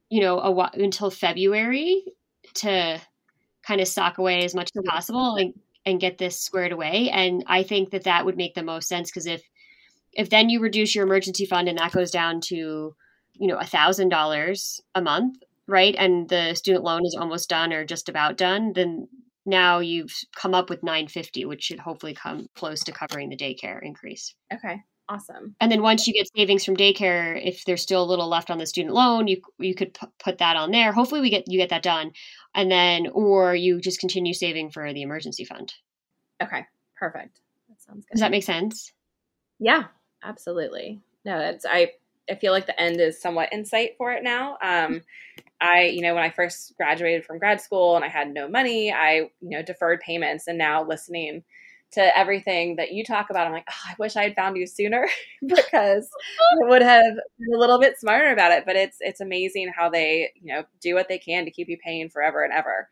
you 0.09 0.21
know 0.21 0.39
a 0.41 0.51
while, 0.51 0.71
until 0.73 1.11
February 1.11 2.03
to 2.55 3.01
kind 3.67 3.81
of 3.81 3.89
sock 3.89 4.19
away 4.19 4.45
as 4.45 4.55
much 4.55 4.71
as 4.75 4.81
mm-hmm. 4.81 4.89
possible 4.89 5.37
and 5.37 5.55
and 5.85 6.01
get 6.01 6.19
this 6.19 6.41
squared 6.41 6.73
away. 6.73 7.11
And 7.11 7.45
I 7.47 7.63
think 7.63 7.91
that 7.91 8.05
that 8.05 8.25
would 8.25 8.37
make 8.37 8.55
the 8.55 8.63
most 8.63 8.89
sense 8.89 9.11
because 9.11 9.27
if 9.27 9.43
if 10.13 10.31
then 10.31 10.49
you 10.49 10.61
reduce 10.61 10.95
your 10.95 11.05
emergency 11.05 11.47
fund 11.47 11.69
and 11.69 11.79
that 11.79 11.93
goes 11.93 12.11
down 12.11 12.41
to 12.47 12.95
you 13.35 13.47
know 13.47 13.59
a 13.59 13.67
thousand 13.67 14.09
dollars 14.09 14.81
a 14.95 15.03
month 15.03 15.37
right 15.67 15.95
and 15.99 16.29
the 16.29 16.55
student 16.55 16.85
loan 16.85 17.05
is 17.05 17.17
almost 17.19 17.49
done 17.49 17.73
or 17.73 17.85
just 17.85 18.09
about 18.09 18.37
done 18.37 18.73
then 18.75 19.09
now 19.47 19.79
you've 19.79 20.13
come 20.35 20.55
up 20.55 20.69
with 20.71 20.83
950 20.83 21.45
which 21.45 21.65
should 21.65 21.79
hopefully 21.79 22.15
come 22.15 22.49
close 22.55 22.83
to 22.85 22.93
covering 22.93 23.29
the 23.29 23.37
daycare 23.37 23.81
increase. 23.83 24.35
Okay 24.53 24.83
awesome. 25.09 25.55
And 25.61 25.71
then 25.71 25.83
once 25.83 26.07
you 26.07 26.15
get 26.15 26.29
savings 26.37 26.65
from 26.65 26.77
daycare 26.77 27.41
if 27.43 27.65
there's 27.65 27.83
still 27.83 28.03
a 28.03 28.07
little 28.07 28.29
left 28.29 28.51
on 28.51 28.59
the 28.59 28.67
student 28.67 28.95
loan 28.95 29.29
you 29.29 29.41
you 29.59 29.75
could 29.75 29.95
p- 29.95 30.07
put 30.23 30.39
that 30.39 30.57
on 30.57 30.71
there. 30.71 30.93
Hopefully 30.93 31.21
we 31.21 31.31
get 31.31 31.45
you 31.47 31.59
get 31.59 31.71
that 31.71 31.83
done. 31.83 32.13
And 32.55 32.71
then 32.71 33.09
or 33.13 33.55
you 33.55 33.81
just 33.81 34.01
continue 34.01 34.35
saving 34.35 34.71
for 34.71 34.93
the 34.93 35.03
emergency 35.03 35.45
fund. 35.45 35.73
Okay 36.43 36.67
perfect. 36.97 37.41
That 37.69 37.81
sounds 37.81 38.05
good 38.07 38.15
does 38.15 38.21
that 38.21 38.31
make 38.31 38.45
sense? 38.45 38.93
Yeah 39.59 39.85
absolutely. 40.23 41.01
No 41.25 41.39
that's 41.39 41.65
i 41.65 41.93
I 42.31 42.35
feel 42.35 42.53
like 42.53 42.67
the 42.67 42.81
end 42.81 43.01
is 43.01 43.21
somewhat 43.21 43.53
in 43.53 43.65
sight 43.65 43.93
for 43.99 44.13
it 44.13 44.23
now. 44.23 44.57
Um, 44.63 45.03
I, 45.61 45.85
you 45.85 46.03
know, 46.03 46.15
when 46.15 46.25
I 46.25 46.31
first 46.31 46.75
graduated 46.77 47.25
from 47.25 47.39
grad 47.39 47.61
school 47.61 47.97
and 47.97 48.05
I 48.05 48.09
had 48.09 48.33
no 48.33 48.49
money, 48.49 48.93
I, 48.93 49.31
you 49.41 49.51
know, 49.51 49.63
deferred 49.63 50.01
payments. 50.01 50.47
And 50.47 50.59
now 50.59 50.85
listening 50.85 51.45
to 51.93 52.19
everything 52.19 52.77
that 52.77 52.93
you 52.93 53.05
talk 53.05 53.31
about, 53.31 53.47
I'm 53.47 53.53
like, 53.53 53.67
oh, 53.71 53.91
I 53.91 53.95
wish 53.99 54.17
I 54.17 54.25
had 54.25 54.35
found 54.35 54.57
you 54.57 54.67
sooner 54.67 55.09
because 55.47 56.09
I 56.63 56.69
would 56.69 56.83
have 56.83 57.15
been 57.39 57.55
a 57.55 57.59
little 57.59 57.81
bit 57.81 57.99
smarter 57.99 58.33
about 58.33 58.53
it. 58.53 58.65
But 58.67 58.77
it's 58.77 58.99
it's 59.01 59.21
amazing 59.21 59.73
how 59.75 59.89
they, 59.89 60.31
you 60.35 60.53
know, 60.53 60.65
do 60.81 60.95
what 60.95 61.09
they 61.09 61.19
can 61.19 61.45
to 61.45 61.51
keep 61.51 61.69
you 61.69 61.79
paying 61.79 62.11
forever 62.11 62.45
and 62.45 62.53
ever. 62.53 62.89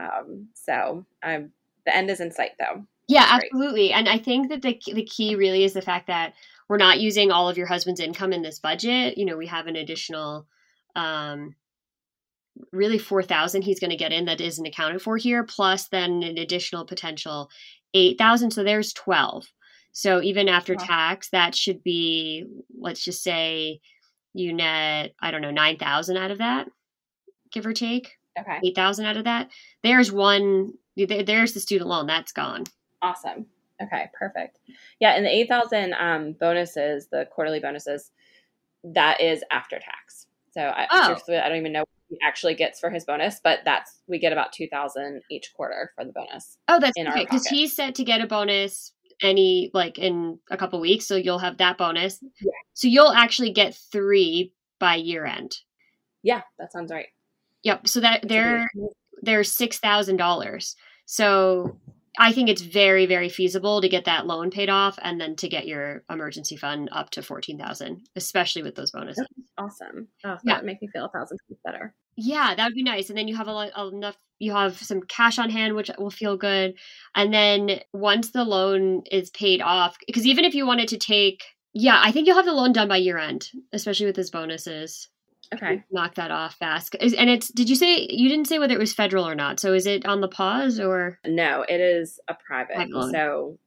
Um, 0.00 0.48
so 0.54 1.04
I'm 1.22 1.52
the 1.84 1.94
end 1.94 2.10
is 2.10 2.20
in 2.20 2.30
sight 2.30 2.52
though. 2.58 2.84
Yeah, 3.08 3.26
absolutely. 3.28 3.92
And 3.92 4.08
I 4.08 4.18
think 4.18 4.48
that 4.48 4.62
the 4.62 4.78
the 4.92 5.04
key 5.04 5.36
really 5.36 5.64
is 5.64 5.74
the 5.74 5.82
fact 5.82 6.06
that 6.06 6.32
we're 6.68 6.76
not 6.76 7.00
using 7.00 7.30
all 7.30 7.48
of 7.48 7.56
your 7.56 7.66
husband's 7.66 8.00
income 8.00 8.32
in 8.32 8.42
this 8.42 8.58
budget. 8.58 9.16
You 9.18 9.24
know, 9.24 9.36
we 9.36 9.46
have 9.46 9.66
an 9.66 9.76
additional 9.76 10.46
um 10.94 11.54
really 12.72 12.98
4000 12.98 13.60
he's 13.60 13.80
going 13.80 13.90
to 13.90 13.98
get 13.98 14.12
in 14.12 14.24
that 14.24 14.40
isn't 14.40 14.64
accounted 14.64 15.02
for 15.02 15.18
here 15.18 15.44
plus 15.44 15.88
then 15.88 16.22
an 16.22 16.38
additional 16.38 16.86
potential 16.86 17.50
8000 17.92 18.50
so 18.50 18.64
there's 18.64 18.94
12 18.94 19.44
so 19.92 20.22
even 20.22 20.48
after 20.48 20.74
wow. 20.74 20.82
tax 20.82 21.28
that 21.28 21.54
should 21.54 21.82
be 21.82 22.46
let's 22.80 23.04
just 23.04 23.22
say 23.22 23.78
you 24.32 24.54
net 24.54 25.12
i 25.20 25.30
don't 25.30 25.42
know 25.42 25.50
9000 25.50 26.16
out 26.16 26.30
of 26.30 26.38
that 26.38 26.66
give 27.52 27.66
or 27.66 27.74
take 27.74 28.16
okay. 28.38 28.58
8000 28.62 29.06
out 29.06 29.16
of 29.16 29.24
that. 29.24 29.50
There's 29.82 30.12
one 30.12 30.72
there's 30.96 31.52
the 31.52 31.60
student 31.60 31.90
loan 31.90 32.06
that's 32.06 32.32
gone. 32.32 32.64
Awesome 33.02 33.46
Okay, 33.82 34.06
perfect. 34.18 34.58
Yeah, 35.00 35.10
and 35.10 35.24
the 35.24 35.30
8,000 35.30 35.94
um, 35.94 36.32
bonuses, 36.32 37.08
the 37.10 37.26
quarterly 37.30 37.60
bonuses, 37.60 38.10
that 38.84 39.20
is 39.20 39.42
after 39.50 39.78
tax. 39.78 40.26
So 40.52 40.62
I, 40.62 40.86
oh. 40.90 41.16
I 41.28 41.48
don't 41.48 41.58
even 41.58 41.72
know 41.72 41.80
what 41.80 41.88
he 42.08 42.18
actually 42.24 42.54
gets 42.54 42.80
for 42.80 42.88
his 42.88 43.04
bonus, 43.04 43.40
but 43.42 43.60
that's 43.64 44.00
we 44.06 44.18
get 44.18 44.32
about 44.32 44.52
2,000 44.52 45.20
each 45.30 45.52
quarter 45.54 45.92
for 45.94 46.04
the 46.04 46.12
bonus. 46.12 46.56
Oh, 46.68 46.80
that's 46.80 46.98
okay 46.98 47.24
because 47.24 47.46
he's 47.46 47.76
set 47.76 47.94
to 47.96 48.04
get 48.04 48.22
a 48.22 48.26
bonus 48.26 48.92
any 49.22 49.70
like 49.74 49.98
in 49.98 50.38
a 50.50 50.56
couple 50.56 50.80
weeks, 50.80 51.06
so 51.06 51.16
you'll 51.16 51.38
have 51.38 51.58
that 51.58 51.76
bonus. 51.76 52.18
Yeah. 52.40 52.52
So 52.72 52.88
you'll 52.88 53.12
actually 53.12 53.52
get 53.52 53.74
3 53.74 54.52
by 54.78 54.94
year 54.96 55.26
end. 55.26 55.56
Yeah, 56.22 56.42
that 56.58 56.72
sounds 56.72 56.90
right. 56.90 57.08
Yep, 57.62 57.88
so 57.88 58.00
that 58.00 58.26
they're 58.26 58.70
they're 59.22 59.40
$6,000. 59.40 60.74
So 61.06 61.78
I 62.18 62.32
think 62.32 62.48
it's 62.48 62.62
very, 62.62 63.06
very 63.06 63.28
feasible 63.28 63.80
to 63.80 63.88
get 63.88 64.06
that 64.06 64.26
loan 64.26 64.50
paid 64.50 64.70
off 64.70 64.98
and 65.02 65.20
then 65.20 65.36
to 65.36 65.48
get 65.48 65.66
your 65.66 66.02
emergency 66.10 66.56
fund 66.56 66.88
up 66.92 67.10
to 67.10 67.22
fourteen 67.22 67.58
thousand, 67.58 68.08
especially 68.16 68.62
with 68.62 68.74
those 68.74 68.90
bonuses. 68.90 69.26
Awesome. 69.58 70.08
Oh, 70.24 70.36
yeah. 70.44 70.54
that 70.54 70.64
make 70.64 70.80
me 70.80 70.88
feel 70.92 71.06
a 71.06 71.10
thousand 71.10 71.38
times 71.48 71.60
better. 71.64 71.94
Yeah, 72.16 72.54
that 72.54 72.64
would 72.64 72.74
be 72.74 72.82
nice. 72.82 73.08
And 73.10 73.18
then 73.18 73.28
you 73.28 73.36
have 73.36 73.48
a 73.48 73.52
lot 73.52 73.92
enough. 73.92 74.16
You 74.38 74.52
have 74.52 74.78
some 74.78 75.02
cash 75.02 75.38
on 75.38 75.50
hand, 75.50 75.74
which 75.74 75.90
will 75.98 76.10
feel 76.10 76.36
good. 76.36 76.74
And 77.14 77.32
then 77.32 77.80
once 77.92 78.30
the 78.30 78.44
loan 78.44 79.02
is 79.10 79.30
paid 79.30 79.60
off, 79.60 79.96
because 80.06 80.26
even 80.26 80.44
if 80.44 80.54
you 80.54 80.66
wanted 80.66 80.88
to 80.88 80.98
take, 80.98 81.42
yeah, 81.72 82.00
I 82.02 82.12
think 82.12 82.26
you'll 82.26 82.36
have 82.36 82.46
the 82.46 82.52
loan 82.52 82.72
done 82.72 82.88
by 82.88 82.96
year 82.96 83.18
end, 83.18 83.50
especially 83.72 84.06
with 84.06 84.16
those 84.16 84.30
bonuses. 84.30 85.08
Okay. 85.54 85.84
Knock 85.90 86.14
that 86.16 86.30
off 86.30 86.54
fast. 86.54 86.94
And 86.94 87.30
it's, 87.30 87.48
did 87.48 87.68
you 87.68 87.76
say, 87.76 88.06
you 88.10 88.28
didn't 88.28 88.46
say 88.46 88.58
whether 88.58 88.74
it 88.74 88.80
was 88.80 88.92
federal 88.92 89.26
or 89.26 89.34
not. 89.34 89.60
So 89.60 89.72
is 89.72 89.86
it 89.86 90.06
on 90.06 90.20
the 90.20 90.28
pause 90.28 90.80
or? 90.80 91.18
No, 91.26 91.64
it 91.68 91.80
is 91.80 92.18
a 92.28 92.34
private. 92.34 92.88
So, 93.10 93.58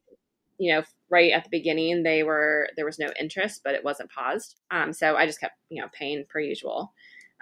you 0.57 0.73
know, 0.73 0.83
right 1.09 1.31
at 1.31 1.43
the 1.43 1.49
beginning, 1.49 2.03
they 2.03 2.23
were, 2.23 2.67
there 2.75 2.85
was 2.85 2.99
no 2.99 3.09
interest, 3.19 3.61
but 3.63 3.75
it 3.75 3.83
wasn't 3.83 4.11
paused. 4.11 4.59
Um, 4.71 4.93
so 4.93 5.15
I 5.15 5.25
just 5.25 5.39
kept, 5.39 5.55
you 5.69 5.81
know, 5.81 5.87
paying 5.93 6.25
per 6.29 6.39
usual 6.39 6.93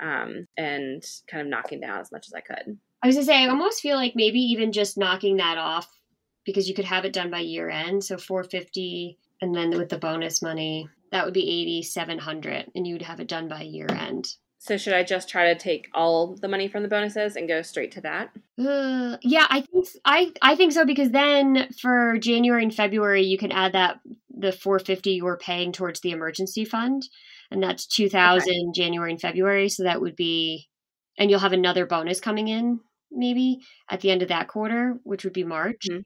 um, 0.01 0.47
and 0.55 1.03
kind 1.29 1.41
of 1.41 1.47
knocking 1.47 1.79
down 1.79 1.99
as 1.99 2.11
much 2.11 2.27
as 2.27 2.33
I 2.33 2.41
could. 2.41 2.77
I 3.01 3.07
was 3.07 3.15
gonna 3.15 3.25
say, 3.25 3.43
I 3.43 3.47
almost 3.47 3.81
feel 3.81 3.95
like 3.95 4.13
maybe 4.15 4.39
even 4.39 4.71
just 4.71 4.97
knocking 4.97 5.37
that 5.37 5.57
off 5.57 5.87
because 6.45 6.67
you 6.67 6.75
could 6.75 6.85
have 6.85 7.05
it 7.05 7.13
done 7.13 7.29
by 7.29 7.39
year 7.39 7.69
end. 7.69 8.03
So 8.03 8.17
450 8.17 9.17
and 9.41 9.53
then 9.53 9.71
with 9.71 9.89
the 9.89 9.97
bonus 9.97 10.41
money, 10.41 10.89
that 11.11 11.25
would 11.25 11.33
be 11.33 11.49
8700 11.61 12.71
and 12.75 12.87
you'd 12.87 13.01
have 13.01 13.19
it 13.19 13.27
done 13.27 13.47
by 13.47 13.61
year 13.61 13.87
end. 13.89 14.27
So 14.59 14.75
should 14.75 14.93
I 14.93 15.03
just 15.03 15.29
try 15.29 15.53
to 15.53 15.59
take 15.59 15.87
all 15.93 16.35
the 16.35 16.47
money 16.47 16.67
from 16.67 16.83
the 16.83 16.89
bonuses 16.89 17.35
and 17.35 17.47
go 17.47 17.61
straight 17.61 17.91
to 17.93 18.01
that? 18.01 18.31
Uh, 18.59 19.17
yeah, 19.21 19.45
I 19.49 19.61
think 19.61 19.87
I 20.03 20.31
I 20.41 20.55
think 20.55 20.73
so 20.73 20.83
because 20.83 21.11
then 21.11 21.69
for 21.79 22.17
January 22.17 22.63
and 22.63 22.73
February 22.73 23.23
you 23.23 23.37
can 23.37 23.51
add 23.51 23.73
that 23.73 23.99
the 24.29 24.51
450 24.51 25.11
you 25.11 25.25
were 25.25 25.37
paying 25.37 25.71
towards 25.71 26.01
the 26.01 26.11
emergency 26.11 26.65
fund 26.65 27.03
and 27.51 27.61
that's 27.61 27.85
2000 27.87 28.41
okay. 28.41 28.53
January 28.73 29.11
and 29.11 29.21
February 29.21 29.69
so 29.69 29.83
that 29.83 30.01
would 30.01 30.15
be 30.15 30.67
and 31.17 31.29
you'll 31.29 31.39
have 31.39 31.53
another 31.53 31.85
bonus 31.85 32.19
coming 32.19 32.47
in 32.47 32.79
maybe 33.11 33.59
at 33.89 34.01
the 34.01 34.11
end 34.11 34.21
of 34.21 34.29
that 34.29 34.47
quarter, 34.47 34.97
which 35.03 35.23
would 35.23 35.33
be 35.33 35.43
March. 35.43 35.87
Mm-hmm. 35.89 36.01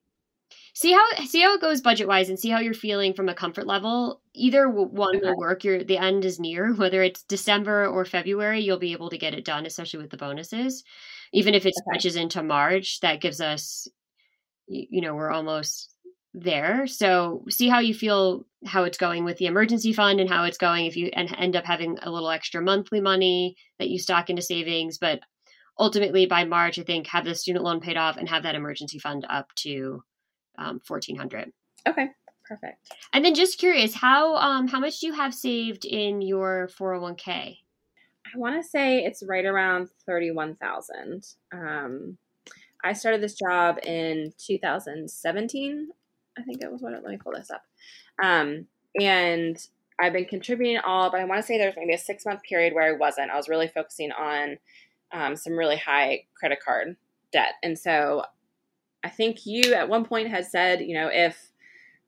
See 0.74 0.94
how 0.94 1.06
see 1.26 1.42
how 1.42 1.54
it 1.54 1.62
goes 1.62 1.82
budget 1.82 2.08
wise, 2.08 2.30
and 2.30 2.40
see 2.40 2.50
how 2.50 2.60
you're 2.60 2.74
feeling 2.74 3.14
from 3.14 3.28
a 3.28 3.34
comfort 3.34 3.68
level. 3.68 4.22
Either 4.34 4.70
one 4.70 5.18
okay. 5.18 5.26
will 5.28 5.38
work. 5.38 5.64
Your 5.64 5.84
the 5.84 5.98
end 5.98 6.24
is 6.24 6.40
near. 6.40 6.74
Whether 6.76 7.04
it's 7.04 7.24
December 7.24 7.88
or 7.88 8.06
February, 8.06 8.62
you'll 8.62 8.80
be 8.80 8.94
able 8.94 9.10
to 9.10 9.18
get 9.18 9.34
it 9.34 9.46
done, 9.46 9.66
especially 9.66 10.02
with 10.02 10.12
the 10.12 10.18
bonuses. 10.18 10.84
Even 11.34 11.54
if 11.54 11.66
it 11.66 11.74
okay. 11.78 11.84
stretches 11.84 12.16
into 12.16 12.44
March, 12.44 13.00
that 13.02 13.22
gives 13.22 13.42
us, 13.42 13.88
you 14.68 15.02
know, 15.02 15.16
we're 15.16 15.32
almost 15.32 15.94
there. 16.34 16.88
So 16.88 17.44
see 17.50 17.68
how 17.68 17.80
you 17.80 17.94
feel, 17.94 18.46
how 18.66 18.86
it's 18.86 18.98
going 18.98 19.26
with 19.26 19.38
the 19.38 19.48
emergency 19.48 19.92
fund, 19.92 20.22
and 20.22 20.30
how 20.30 20.46
it's 20.46 20.58
going 20.58 20.86
if 20.86 20.96
you 20.96 21.10
end 21.14 21.56
up 21.56 21.66
having 21.66 21.98
a 22.02 22.12
little 22.12 22.30
extra 22.30 22.62
monthly 22.62 23.02
money 23.02 23.56
that 23.80 23.90
you 23.90 24.00
stock 24.00 24.30
into 24.30 24.42
savings. 24.42 24.98
But 24.98 25.20
ultimately 25.78 26.26
by 26.26 26.46
March, 26.46 26.80
I 26.80 26.84
think 26.84 27.08
have 27.08 27.26
the 27.26 27.36
student 27.36 27.66
loan 27.66 27.82
paid 27.82 27.98
off 27.98 28.16
and 28.16 28.30
have 28.30 28.44
that 28.44 28.56
emergency 28.56 29.00
fund 29.00 29.26
up 29.30 29.48
to 29.58 30.04
um, 30.58 30.82
1400. 30.88 31.52
Okay. 31.88 32.10
Perfect. 32.52 32.92
And 33.14 33.24
then 33.24 33.34
just 33.34 33.60
curious, 33.60 33.94
how 33.94 34.36
um 34.36 34.68
how 34.68 34.80
much 34.80 35.00
do 35.00 35.08
you 35.08 35.14
have 35.14 35.34
saved 35.34 35.86
in 35.86 36.22
your 36.22 36.70
401k? 36.78 37.30
I 37.30 38.38
want 38.38 38.62
to 38.62 38.68
say 38.68 39.06
it's 39.06 39.24
right 39.26 39.46
around 39.46 39.90
31,000. 40.06 41.26
Um 41.54 42.18
I 42.84 42.92
started 42.92 43.22
this 43.22 43.36
job 43.36 43.78
in 43.86 44.34
2017. 44.38 45.90
I 46.38 46.42
think 46.42 46.62
it 46.62 46.70
was 46.70 46.82
what 46.82 46.92
let 46.92 47.04
me 47.04 47.18
pull 47.18 47.34
this 47.34 47.52
up. 47.52 47.64
Um 48.22 48.68
and 49.00 49.58
I've 49.98 50.14
been 50.14 50.26
contributing 50.26 50.80
all, 50.80 51.10
but 51.10 51.22
I 51.22 51.26
want 51.26 51.40
to 51.40 51.48
say 51.48 51.58
there's 51.58 51.76
maybe 51.78 51.94
a 51.94 51.98
six 51.98 52.26
month 52.26 52.42
period 52.44 52.74
where 52.74 52.94
I 52.94 52.98
wasn't. 52.98 53.32
I 53.32 53.38
was 53.38 53.48
really 53.48 53.68
focusing 53.68 54.12
on 54.12 54.58
um, 55.14 55.36
some 55.36 55.54
really 55.54 55.78
high 55.78 56.24
credit 56.36 56.60
card 56.64 56.98
debt. 57.32 57.54
And 57.62 57.78
so 57.78 58.24
I 59.04 59.10
think 59.10 59.46
you 59.46 59.74
at 59.74 59.90
one 59.90 60.06
point 60.06 60.30
had 60.30 60.46
said, 60.46 60.82
you 60.82 60.94
know, 60.94 61.10
if 61.12 61.52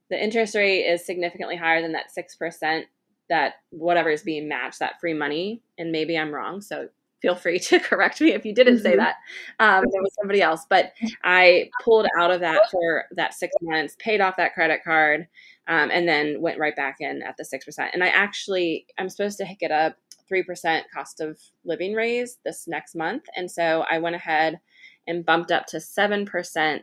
the 0.10 0.22
interest 0.22 0.56
rate 0.56 0.86
is 0.86 1.06
significantly 1.06 1.56
higher 1.56 1.82
than 1.82 1.94
that 1.94 2.08
6%, 2.16 2.84
that 3.30 3.56
whatever 3.70 4.10
is 4.10 4.24
being 4.24 4.48
matched, 4.48 4.80
that 4.80 5.00
free 5.00 5.14
money, 5.14 5.62
and 5.78 5.92
maybe 5.92 6.18
I'm 6.18 6.34
wrong. 6.34 6.62
So 6.62 6.90
feel 7.22 7.36
free 7.36 7.58
to 7.70 7.80
correct 7.80 8.22
me 8.22 8.34
if 8.34 8.46
you 8.46 8.54
didn't 8.54 8.76
mm-hmm. 8.76 8.84
say 8.84 8.96
that. 8.98 9.16
Um, 9.60 9.84
it 9.86 10.02
was 10.02 10.14
somebody 10.20 10.42
else, 10.42 10.66
but 10.70 10.92
I 11.24 11.72
pulled 11.84 12.06
out 12.20 12.32
of 12.32 12.42
that 12.42 12.70
for 12.70 13.06
that 13.16 13.34
six 13.34 13.56
months, 13.62 13.96
paid 13.98 14.22
off 14.22 14.38
that 14.38 14.54
credit 14.54 14.84
card, 14.84 15.28
um, 15.68 15.90
and 15.92 16.08
then 16.08 16.42
went 16.42 16.60
right 16.60 16.76
back 16.76 16.98
in 17.00 17.24
at 17.24 17.38
the 17.38 17.44
6%. 17.44 17.90
And 17.94 18.04
I 18.04 18.08
actually, 18.08 18.86
I'm 19.00 19.10
supposed 19.10 19.38
to 19.40 19.48
get 19.60 19.72
a 19.72 19.96
3% 20.32 20.84
cost 20.94 21.22
of 21.22 21.40
living 21.64 21.94
raise 21.94 22.38
this 22.44 22.68
next 22.68 22.96
month. 22.96 23.24
And 23.36 23.50
so 23.50 23.86
I 23.90 24.00
went 24.00 24.16
ahead 24.16 24.60
and 25.08 25.26
bumped 25.26 25.52
up 25.52 25.66
to 25.68 25.78
7% 25.78 26.82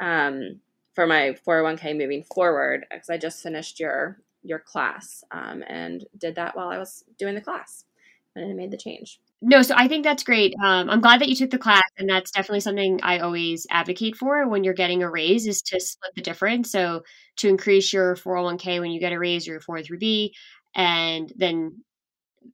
um, 0.00 0.60
for 0.94 1.06
my 1.06 1.36
401k 1.46 1.96
moving 1.96 2.24
forward 2.24 2.86
because 2.90 3.10
I 3.10 3.18
just 3.18 3.42
finished 3.42 3.80
your 3.80 4.18
your 4.42 4.58
class 4.58 5.22
um, 5.32 5.62
and 5.68 6.06
did 6.16 6.36
that 6.36 6.56
while 6.56 6.70
I 6.70 6.78
was 6.78 7.04
doing 7.18 7.34
the 7.34 7.42
class 7.42 7.84
and 8.34 8.50
I 8.50 8.54
made 8.54 8.70
the 8.70 8.76
change. 8.76 9.20
No, 9.42 9.62
so 9.62 9.74
I 9.76 9.88
think 9.88 10.04
that's 10.04 10.22
great. 10.22 10.54
Um, 10.62 10.90
I'm 10.90 11.00
glad 11.00 11.20
that 11.20 11.28
you 11.28 11.34
took 11.34 11.50
the 11.50 11.58
class, 11.58 11.88
and 11.98 12.08
that's 12.08 12.30
definitely 12.30 12.60
something 12.60 13.00
I 13.02 13.20
always 13.20 13.66
advocate 13.70 14.16
for 14.16 14.46
when 14.46 14.64
you're 14.64 14.74
getting 14.74 15.02
a 15.02 15.10
raise 15.10 15.46
is 15.46 15.62
to 15.62 15.80
split 15.80 16.14
the 16.14 16.20
difference. 16.20 16.70
So 16.70 17.04
to 17.36 17.48
increase 17.48 17.92
your 17.92 18.16
401k 18.16 18.80
when 18.80 18.90
you 18.90 19.00
get 19.00 19.12
a 19.12 19.18
raise 19.18 19.48
or 19.48 19.52
your 19.52 19.60
403b, 19.60 20.32
and 20.74 21.32
then 21.36 21.82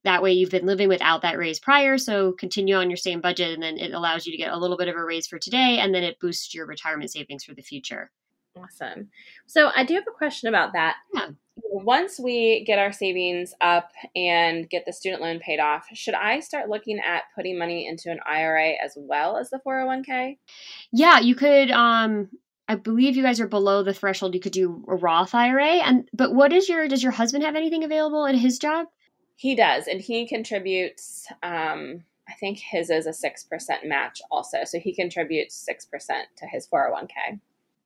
that 0.04 0.22
way 0.22 0.32
you've 0.32 0.50
been 0.50 0.66
living 0.66 0.88
without 0.88 1.22
that 1.22 1.38
raise 1.38 1.58
prior 1.58 1.98
so 1.98 2.32
continue 2.32 2.76
on 2.76 2.90
your 2.90 2.96
same 2.96 3.20
budget 3.20 3.52
and 3.52 3.62
then 3.62 3.76
it 3.78 3.92
allows 3.92 4.26
you 4.26 4.32
to 4.32 4.38
get 4.38 4.52
a 4.52 4.56
little 4.56 4.76
bit 4.76 4.88
of 4.88 4.96
a 4.96 5.04
raise 5.04 5.26
for 5.26 5.38
today 5.38 5.78
and 5.80 5.94
then 5.94 6.02
it 6.02 6.18
boosts 6.20 6.54
your 6.54 6.66
retirement 6.66 7.10
savings 7.10 7.44
for 7.44 7.54
the 7.54 7.62
future 7.62 8.10
awesome 8.56 9.08
so 9.46 9.70
i 9.76 9.84
do 9.84 9.94
have 9.94 10.06
a 10.08 10.16
question 10.16 10.48
about 10.48 10.72
that 10.72 10.96
yeah. 11.14 11.28
once 11.56 12.18
we 12.18 12.64
get 12.66 12.78
our 12.78 12.92
savings 12.92 13.52
up 13.60 13.90
and 14.14 14.70
get 14.70 14.84
the 14.86 14.92
student 14.92 15.20
loan 15.20 15.38
paid 15.38 15.60
off 15.60 15.86
should 15.92 16.14
i 16.14 16.40
start 16.40 16.68
looking 16.68 16.98
at 16.98 17.24
putting 17.34 17.58
money 17.58 17.86
into 17.86 18.10
an 18.10 18.18
ira 18.26 18.72
as 18.82 18.94
well 18.96 19.36
as 19.36 19.50
the 19.50 19.60
401k 19.66 20.38
yeah 20.92 21.18
you 21.18 21.34
could 21.34 21.70
um 21.70 22.28
I 22.68 22.74
believe 22.74 23.16
you 23.16 23.22
guys 23.22 23.40
are 23.40 23.46
below 23.46 23.82
the 23.82 23.94
threshold. 23.94 24.34
You 24.34 24.40
could 24.40 24.52
do 24.52 24.84
a 24.88 24.96
Roth 24.96 25.34
IRA, 25.34 25.74
and 25.84 26.08
but 26.12 26.34
what 26.34 26.52
is 26.52 26.68
your? 26.68 26.88
Does 26.88 27.02
your 27.02 27.12
husband 27.12 27.44
have 27.44 27.54
anything 27.54 27.84
available 27.84 28.26
at 28.26 28.34
his 28.34 28.58
job? 28.58 28.88
He 29.36 29.54
does, 29.54 29.86
and 29.86 30.00
he 30.00 30.26
contributes. 30.26 31.26
Um, 31.42 32.04
I 32.28 32.32
think 32.40 32.58
his 32.58 32.90
is 32.90 33.06
a 33.06 33.12
six 33.12 33.44
percent 33.44 33.86
match 33.86 34.20
also, 34.30 34.64
so 34.64 34.80
he 34.80 34.94
contributes 34.94 35.54
six 35.54 35.84
percent 35.84 36.28
to 36.36 36.46
his 36.46 36.66
four 36.66 36.80
hundred 36.80 36.92
one 36.92 37.06
k. 37.06 37.38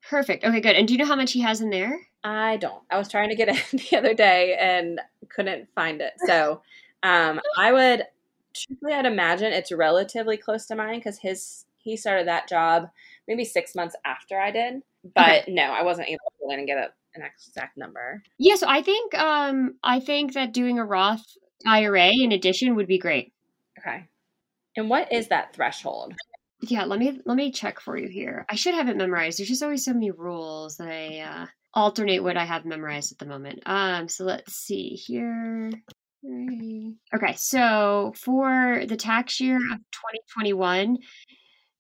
Perfect. 0.09 0.45
Okay, 0.45 0.61
good. 0.61 0.77
And 0.77 0.89
do 0.89 0.95
you 0.95 0.99
know 0.99 1.07
how 1.07 1.17
much 1.17 1.33
he 1.33 1.41
has 1.41 1.61
in 1.61 1.71
there? 1.71 2.01
I 2.25 2.57
don't. 2.57 2.83
I 2.91 2.97
was 2.97 3.09
trying 3.09 3.29
to 3.31 3.35
get 3.35 3.49
it 3.49 3.65
the 3.91 3.99
other 3.99 4.15
day 4.15 4.57
and 4.59 5.01
couldn't 5.29 5.69
find 5.75 6.01
it. 6.01 6.15
So 6.25 6.63
um, 7.03 7.41
I 7.59 7.73
would 7.73 8.05
truthfully, 8.55 8.95
I'd 8.95 9.07
imagine 9.07 9.53
it's 9.53 9.73
relatively 9.73 10.37
close 10.37 10.67
to 10.67 10.75
mine 10.75 10.99
because 10.99 11.19
his 11.19 11.67
he 11.79 11.97
started 11.97 12.29
that 12.29 12.49
job 12.49 12.91
maybe 13.27 13.45
six 13.45 13.75
months 13.75 13.97
after 14.05 14.39
I 14.39 14.51
did. 14.51 14.83
But 15.15 15.43
okay. 15.43 15.53
no, 15.53 15.63
I 15.63 15.83
wasn't 15.83 16.09
able 16.09 16.19
to 16.19 16.45
go 16.45 16.51
in 16.53 16.59
and 16.59 16.69
get 16.69 16.79
it 16.79 16.93
an 17.15 17.23
exact 17.23 17.77
number. 17.77 18.23
Yeah, 18.39 18.57
so 18.57 18.67
I 18.69 18.83
think 18.83 19.15
um 19.15 19.75
I 19.83 20.01
think 20.01 20.35
that 20.35 20.53
doing 20.53 20.79
a 20.79 20.85
Roth 20.85 21.25
IRA 21.67 22.11
in 22.13 22.33
addition 22.33 22.75
would 22.77 22.87
be 22.87 22.99
great. 22.99 23.33
Okay. 23.79 24.05
And 24.77 24.89
what 24.89 25.13
is 25.13 25.29
that 25.29 25.55
threshold? 25.55 26.15
Yeah, 26.63 26.85
let 26.85 26.99
me 26.99 27.21
let 27.25 27.37
me 27.37 27.51
check 27.51 27.81
for 27.81 27.97
you 27.97 28.09
here. 28.09 28.45
I 28.49 28.55
should 28.55 28.75
have 28.75 28.89
it 28.89 28.97
memorized. 28.97 29.39
There's 29.39 29.49
just 29.49 29.63
always 29.63 29.85
so 29.85 29.95
many 29.95 30.11
rules 30.11 30.77
that 30.77 30.89
I 30.89 31.21
uh, 31.21 31.47
alternate 31.73 32.23
what 32.23 32.37
I 32.37 32.45
have 32.45 32.65
memorized 32.65 33.13
at 33.13 33.19
the 33.19 33.27
moment. 33.27 33.63
Um, 33.67 34.09
so 34.09 34.25
let's 34.25 34.55
see 34.55 34.91
here. 34.91 35.71
Okay, 37.15 37.35
so 37.37 38.13
for 38.15 38.83
the 38.87 38.97
tax 38.97 39.41
year 39.41 39.57
of 39.57 39.79
2021, 39.79 40.99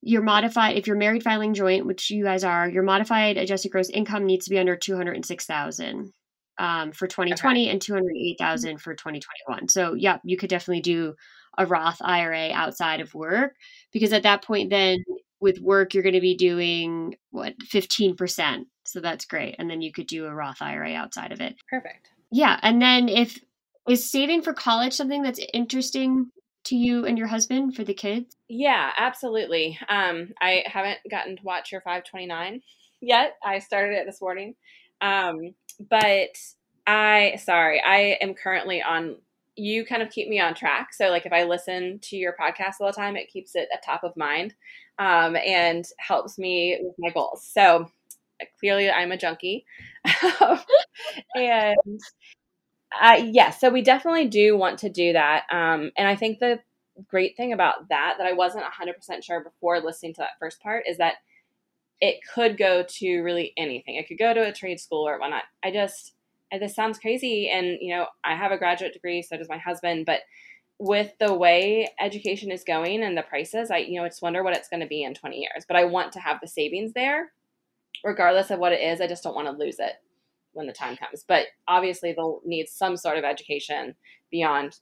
your 0.02 0.22
modified 0.22 0.76
if 0.76 0.86
you're 0.86 0.96
married 0.96 1.22
filing 1.22 1.54
joint 1.54 1.86
which 1.86 2.10
you 2.10 2.24
guys 2.24 2.44
are 2.44 2.68
your 2.68 2.82
modified 2.82 3.36
adjusted 3.36 3.70
gross 3.70 3.90
income 3.90 4.24
needs 4.24 4.46
to 4.46 4.50
be 4.50 4.58
under 4.58 4.76
206000 4.76 6.12
um, 6.58 6.92
for 6.92 7.06
2020 7.06 7.62
okay. 7.62 7.70
and 7.70 7.80
208000 7.80 8.80
for 8.80 8.94
2021 8.94 9.68
so 9.68 9.94
yeah 9.94 10.18
you 10.24 10.36
could 10.36 10.50
definitely 10.50 10.80
do 10.80 11.14
a 11.58 11.66
roth 11.66 11.98
ira 12.00 12.50
outside 12.52 13.00
of 13.00 13.14
work 13.14 13.54
because 13.92 14.12
at 14.12 14.22
that 14.22 14.42
point 14.42 14.70
then 14.70 14.98
with 15.40 15.58
work 15.60 15.94
you're 15.94 16.02
going 16.02 16.14
to 16.14 16.20
be 16.20 16.36
doing 16.36 17.14
what 17.30 17.54
15% 17.58 18.64
so 18.90 19.00
that's 19.00 19.24
great. 19.24 19.54
And 19.58 19.70
then 19.70 19.82
you 19.82 19.92
could 19.92 20.06
do 20.06 20.26
a 20.26 20.34
roth 20.34 20.60
ira 20.60 20.92
outside 20.94 21.32
of 21.32 21.40
it. 21.40 21.54
Perfect. 21.68 22.08
Yeah 22.32 22.58
and 22.62 22.80
then 22.80 23.08
if 23.08 23.38
is 23.88 24.10
saving 24.10 24.42
for 24.42 24.52
college 24.52 24.92
something 24.92 25.22
that's 25.22 25.40
interesting 25.52 26.30
to 26.64 26.76
you 26.76 27.06
and 27.06 27.18
your 27.18 27.26
husband 27.26 27.74
for 27.74 27.84
the 27.84 27.94
kids? 27.94 28.36
Yeah, 28.48 28.90
absolutely. 28.96 29.78
Um, 29.88 30.32
I 30.40 30.64
haven't 30.66 30.98
gotten 31.10 31.36
to 31.36 31.42
watch 31.42 31.72
your 31.72 31.80
529 31.80 32.62
yet. 33.00 33.36
I 33.42 33.58
started 33.58 33.96
it 33.96 34.06
this 34.06 34.20
morning. 34.20 34.54
Um, 35.00 35.54
but 35.88 36.36
I, 36.86 37.38
sorry, 37.42 37.82
I 37.82 38.18
am 38.20 38.34
currently 38.34 38.82
on, 38.82 39.16
you 39.56 39.84
kind 39.84 40.02
of 40.02 40.10
keep 40.10 40.28
me 40.28 40.40
on 40.40 40.54
track. 40.54 40.92
So, 40.92 41.08
like, 41.08 41.26
if 41.26 41.32
I 41.32 41.44
listen 41.44 41.98
to 42.02 42.16
your 42.16 42.34
podcast 42.40 42.74
all 42.80 42.86
the 42.86 42.92
time, 42.92 43.16
it 43.16 43.30
keeps 43.30 43.54
it 43.54 43.68
at 43.72 43.84
top 43.84 44.04
of 44.04 44.16
mind 44.16 44.54
um, 44.98 45.36
and 45.36 45.84
helps 45.98 46.38
me 46.38 46.78
with 46.82 46.94
my 46.98 47.10
goals. 47.10 47.48
So, 47.52 47.90
clearly, 48.58 48.90
I'm 48.90 49.12
a 49.12 49.16
junkie. 49.16 49.64
and 51.34 52.00
Uh, 52.98 53.22
yes, 53.24 53.60
so 53.60 53.70
we 53.70 53.82
definitely 53.82 54.26
do 54.26 54.56
want 54.56 54.78
to 54.80 54.88
do 54.88 55.12
that. 55.12 55.44
Um, 55.50 55.92
and 55.96 56.08
I 56.08 56.16
think 56.16 56.38
the 56.38 56.60
great 57.08 57.36
thing 57.36 57.52
about 57.52 57.88
that, 57.88 58.16
that 58.18 58.26
I 58.26 58.32
wasn't 58.32 58.64
100% 58.64 59.22
sure 59.22 59.42
before 59.42 59.80
listening 59.80 60.14
to 60.14 60.20
that 60.20 60.38
first 60.38 60.60
part, 60.60 60.84
is 60.88 60.98
that 60.98 61.14
it 62.00 62.20
could 62.34 62.56
go 62.56 62.82
to 62.82 63.20
really 63.22 63.52
anything. 63.56 63.96
It 63.96 64.08
could 64.08 64.18
go 64.18 64.34
to 64.34 64.48
a 64.48 64.52
trade 64.52 64.80
school 64.80 65.06
or 65.06 65.18
whatnot. 65.18 65.44
I 65.62 65.70
just, 65.70 66.14
this 66.58 66.74
sounds 66.74 66.98
crazy. 66.98 67.48
And, 67.48 67.78
you 67.80 67.94
know, 67.94 68.06
I 68.24 68.34
have 68.34 68.52
a 68.52 68.58
graduate 68.58 68.92
degree, 68.92 69.22
so 69.22 69.36
does 69.36 69.48
my 69.48 69.58
husband. 69.58 70.06
But 70.06 70.20
with 70.78 71.12
the 71.20 71.32
way 71.32 71.88
education 72.00 72.50
is 72.50 72.64
going 72.64 73.02
and 73.02 73.16
the 73.16 73.22
prices, 73.22 73.70
I, 73.70 73.78
you 73.78 74.00
know, 74.00 74.08
just 74.08 74.22
wonder 74.22 74.42
what 74.42 74.56
it's 74.56 74.68
going 74.68 74.80
to 74.80 74.86
be 74.86 75.04
in 75.04 75.14
20 75.14 75.36
years. 75.36 75.64
But 75.68 75.76
I 75.76 75.84
want 75.84 76.12
to 76.14 76.20
have 76.20 76.40
the 76.40 76.48
savings 76.48 76.92
there, 76.94 77.32
regardless 78.02 78.50
of 78.50 78.58
what 78.58 78.72
it 78.72 78.80
is. 78.80 79.00
I 79.00 79.06
just 79.06 79.22
don't 79.22 79.36
want 79.36 79.46
to 79.46 79.64
lose 79.64 79.78
it 79.78 79.92
when 80.52 80.66
the 80.66 80.72
time 80.72 80.96
comes. 80.96 81.24
But 81.26 81.46
obviously, 81.68 82.12
they'll 82.12 82.40
need 82.44 82.68
some 82.68 82.96
sort 82.96 83.18
of 83.18 83.24
education 83.24 83.94
beyond 84.30 84.78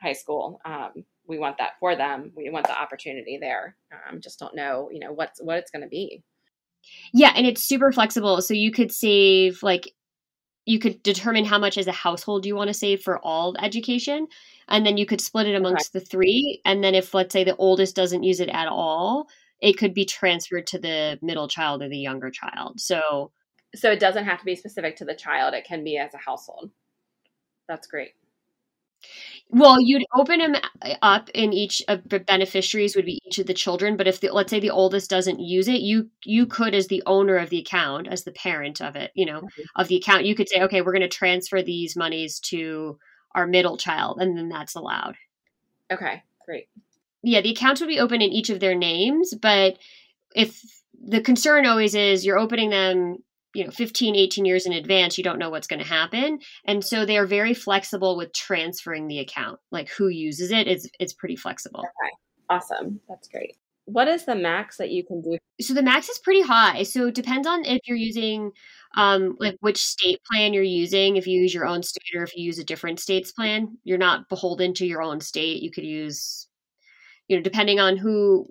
high 0.00 0.12
school. 0.12 0.60
Um, 0.64 1.04
we 1.26 1.38
want 1.38 1.58
that 1.58 1.72
for 1.80 1.96
them. 1.96 2.32
We 2.36 2.50
want 2.50 2.66
the 2.66 2.78
opportunity 2.78 3.38
there. 3.40 3.76
Um, 4.08 4.20
just 4.20 4.38
don't 4.38 4.54
know, 4.54 4.88
you 4.92 5.00
know, 5.00 5.12
what's 5.12 5.40
what 5.42 5.58
it's 5.58 5.70
going 5.70 5.82
to 5.82 5.88
be. 5.88 6.22
Yeah, 7.12 7.32
and 7.36 7.46
it's 7.46 7.62
super 7.62 7.92
flexible. 7.92 8.42
So 8.42 8.54
you 8.54 8.72
could 8.72 8.92
save 8.92 9.62
like 9.62 9.92
you 10.64 10.78
could 10.78 11.02
determine 11.02 11.44
how 11.44 11.58
much 11.58 11.76
as 11.76 11.86
a 11.86 11.92
household 11.92 12.46
you 12.46 12.54
want 12.54 12.68
to 12.68 12.74
save 12.74 13.02
for 13.02 13.18
all 13.18 13.56
education 13.60 14.28
and 14.68 14.86
then 14.86 14.96
you 14.96 15.04
could 15.04 15.20
split 15.20 15.48
it 15.48 15.56
amongst 15.56 15.92
the 15.92 16.00
three 16.00 16.60
and 16.64 16.84
then 16.84 16.94
if 16.94 17.14
let's 17.14 17.32
say 17.32 17.42
the 17.42 17.56
oldest 17.56 17.96
doesn't 17.96 18.22
use 18.22 18.40
it 18.40 18.48
at 18.48 18.68
all 18.68 19.26
it 19.60 19.74
could 19.74 19.92
be 19.92 20.04
transferred 20.04 20.66
to 20.66 20.78
the 20.78 21.18
middle 21.20 21.48
child 21.48 21.82
or 21.82 21.88
the 21.88 21.98
younger 21.98 22.30
child 22.30 22.80
so 22.80 23.32
so 23.74 23.90
it 23.90 24.00
doesn't 24.00 24.24
have 24.24 24.38
to 24.38 24.44
be 24.44 24.56
specific 24.56 24.96
to 24.96 25.04
the 25.04 25.14
child. 25.14 25.54
It 25.54 25.64
can 25.64 25.84
be 25.84 25.96
as 25.96 26.14
a 26.14 26.18
household. 26.18 26.70
That's 27.68 27.86
great. 27.86 28.12
Well 29.50 29.80
you'd 29.80 30.04
open 30.14 30.38
them 30.38 30.56
up 31.02 31.28
in 31.34 31.52
each 31.52 31.82
of 31.88 32.08
the 32.08 32.20
beneficiaries 32.20 32.96
would 32.96 33.04
be 33.04 33.20
each 33.26 33.38
of 33.38 33.46
the 33.46 33.54
children 33.54 33.96
but 33.96 34.06
if 34.06 34.20
the, 34.20 34.30
let's 34.30 34.50
say 34.50 34.60
the 34.60 34.70
oldest 34.70 35.10
doesn't 35.10 35.40
use 35.40 35.68
it 35.68 35.80
you 35.80 36.08
you 36.24 36.46
could 36.46 36.74
as 36.74 36.86
the 36.86 37.02
owner 37.04 37.36
of 37.36 37.50
the 37.50 37.58
account 37.58 38.08
as 38.08 38.24
the 38.24 38.32
parent 38.32 38.80
of 38.80 38.96
it 38.96 39.10
you 39.14 39.26
know 39.26 39.40
mm-hmm. 39.40 39.62
of 39.76 39.88
the 39.88 39.96
account 39.96 40.24
you 40.24 40.34
could 40.34 40.48
say 40.48 40.62
okay 40.62 40.80
we're 40.80 40.92
going 40.92 41.02
to 41.02 41.08
transfer 41.08 41.62
these 41.62 41.96
monies 41.96 42.38
to 42.40 42.98
our 43.34 43.46
middle 43.46 43.76
child 43.76 44.18
and 44.20 44.36
then 44.36 44.48
that's 44.48 44.74
allowed. 44.74 45.16
Okay 45.90 46.22
great. 46.46 46.68
Yeah 47.22 47.40
the 47.40 47.50
accounts 47.50 47.80
would 47.80 47.88
be 47.88 48.00
open 48.00 48.22
in 48.22 48.30
each 48.30 48.48
of 48.50 48.60
their 48.60 48.74
names 48.74 49.34
but 49.34 49.78
if 50.34 50.62
the 51.04 51.20
concern 51.20 51.66
always 51.66 51.94
is 51.94 52.24
you're 52.24 52.38
opening 52.38 52.70
them 52.70 53.18
you 53.54 53.64
know 53.64 53.70
15 53.70 54.16
18 54.16 54.44
years 54.44 54.66
in 54.66 54.72
advance 54.72 55.18
you 55.18 55.24
don't 55.24 55.38
know 55.38 55.50
what's 55.50 55.66
going 55.66 55.82
to 55.82 55.88
happen. 55.88 56.38
And 56.64 56.84
so 56.84 57.04
they 57.04 57.18
are 57.18 57.26
very 57.26 57.54
flexible 57.54 58.16
with 58.16 58.32
transferring 58.32 59.08
the 59.08 59.18
account. 59.18 59.58
Like 59.70 59.88
who 59.90 60.08
uses 60.08 60.50
it 60.50 60.62
it 60.68 60.76
is 60.76 60.90
it's 60.98 61.12
pretty 61.12 61.36
flexible. 61.36 61.80
Okay. 61.80 62.12
Awesome. 62.48 63.00
That's 63.08 63.28
great. 63.28 63.56
What 63.84 64.08
is 64.08 64.24
the 64.24 64.36
max 64.36 64.76
that 64.76 64.90
you 64.90 65.04
can 65.04 65.20
do? 65.22 65.38
So 65.60 65.74
the 65.74 65.82
max 65.82 66.08
is 66.08 66.18
pretty 66.18 66.42
high. 66.42 66.84
So 66.84 67.08
it 67.08 67.14
depends 67.14 67.46
on 67.46 67.64
if 67.64 67.80
you're 67.86 67.96
using 67.96 68.52
um 68.96 69.36
like 69.38 69.56
which 69.60 69.82
state 69.84 70.20
plan 70.30 70.52
you're 70.52 70.62
using. 70.62 71.16
If 71.16 71.26
you 71.26 71.40
use 71.40 71.54
your 71.54 71.66
own 71.66 71.82
state 71.82 72.16
or 72.16 72.22
if 72.22 72.36
you 72.36 72.44
use 72.44 72.58
a 72.58 72.64
different 72.64 73.00
state's 73.00 73.32
plan 73.32 73.78
you're 73.84 73.98
not 73.98 74.28
beholden 74.28 74.74
to 74.74 74.86
your 74.86 75.02
own 75.02 75.20
state. 75.20 75.62
You 75.62 75.70
could 75.70 75.84
use 75.84 76.48
you 77.28 77.36
know 77.36 77.42
depending 77.42 77.80
on 77.80 77.96
who 77.96 78.46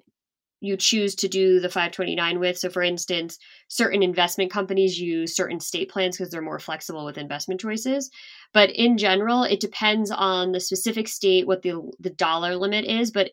you 0.62 0.78
choose 0.78 1.16
to 1.16 1.28
do 1.28 1.60
the 1.60 1.70
529 1.70 2.40
with. 2.40 2.58
So, 2.58 2.70
for 2.70 2.84
instance, 2.84 3.40
certain 3.68 4.04
investment 4.04 4.52
companies 4.52 5.00
use 5.00 5.36
certain 5.36 5.60
state 5.60 5.90
plans 5.90 6.16
because 6.16 6.32
they're 6.32 6.42
more 6.42 6.60
flexible 6.60 7.04
with 7.04 7.18
investment 7.18 7.60
choices. 7.60 8.12
But 8.54 8.70
in 8.70 8.98
general, 8.98 9.44
it 9.44 9.60
depends 9.60 10.12
on 10.12 10.52
the 10.52 10.60
specific 10.60 11.08
state 11.08 11.48
what 11.48 11.64
the 11.64 11.82
the 12.00 12.12
dollar 12.12 12.56
limit 12.56 12.86
is. 12.86 13.12
But 13.12 13.32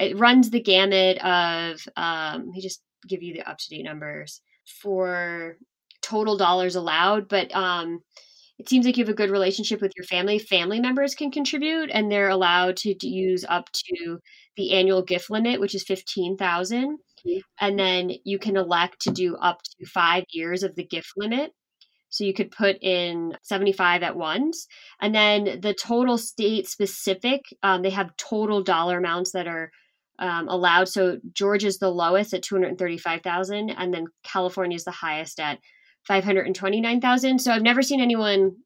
it 0.00 0.18
runs 0.18 0.50
the 0.50 0.62
gamut 0.62 1.18
of. 1.18 1.86
Um, 1.96 2.46
let 2.46 2.54
me 2.54 2.60
just 2.60 2.82
give 3.06 3.22
you 3.22 3.34
the 3.34 3.48
up 3.48 3.58
to 3.58 3.68
date 3.68 3.84
numbers 3.84 4.40
for 4.64 5.58
total 6.00 6.38
dollars 6.38 6.74
allowed. 6.74 7.28
But 7.28 7.54
um, 7.54 8.00
it 8.58 8.68
seems 8.68 8.86
like 8.86 8.96
you 8.96 9.04
have 9.04 9.12
a 9.12 9.16
good 9.16 9.30
relationship 9.30 9.80
with 9.80 9.92
your 9.96 10.04
family. 10.04 10.38
Family 10.38 10.80
members 10.80 11.14
can 11.14 11.30
contribute, 11.30 11.90
and 11.92 12.10
they're 12.10 12.28
allowed 12.28 12.76
to, 12.78 12.94
use 13.02 13.44
up 13.48 13.68
to 13.72 14.18
the 14.56 14.72
annual 14.72 15.02
gift 15.02 15.30
limit, 15.30 15.60
which 15.60 15.74
is 15.74 15.82
fifteen 15.82 16.36
thousand, 16.36 16.98
mm-hmm. 17.26 17.38
and 17.60 17.78
then 17.78 18.12
you 18.24 18.38
can 18.38 18.56
elect 18.56 19.00
to 19.02 19.10
do 19.10 19.36
up 19.36 19.60
to 19.62 19.86
five 19.86 20.24
years 20.30 20.62
of 20.62 20.76
the 20.76 20.84
gift 20.84 21.12
limit. 21.16 21.52
So 22.10 22.22
you 22.22 22.32
could 22.32 22.52
put 22.52 22.76
in 22.80 23.36
75 23.42 24.04
at 24.04 24.14
once. 24.14 24.68
And 25.00 25.12
then 25.12 25.60
the 25.60 25.74
total 25.74 26.16
state 26.16 26.68
specific, 26.68 27.40
um, 27.64 27.82
they 27.82 27.90
have 27.90 28.16
total 28.16 28.62
dollar 28.62 28.98
amounts 28.98 29.32
that 29.32 29.48
are 29.48 29.72
um, 30.20 30.46
allowed. 30.46 30.88
So 30.88 31.18
Georgia's 31.32 31.78
the 31.78 31.90
lowest 31.90 32.32
at 32.32 32.44
235,000 32.44 33.70
and 33.70 33.92
then 33.92 34.06
California 34.22 34.76
is 34.76 34.84
the 34.84 34.92
highest 34.92 35.40
at 35.40 35.58
529,000. 36.06 37.38
So 37.38 37.52
I've 37.52 37.62
never 37.62 37.82
seen 37.82 38.00
anyone 38.00 38.56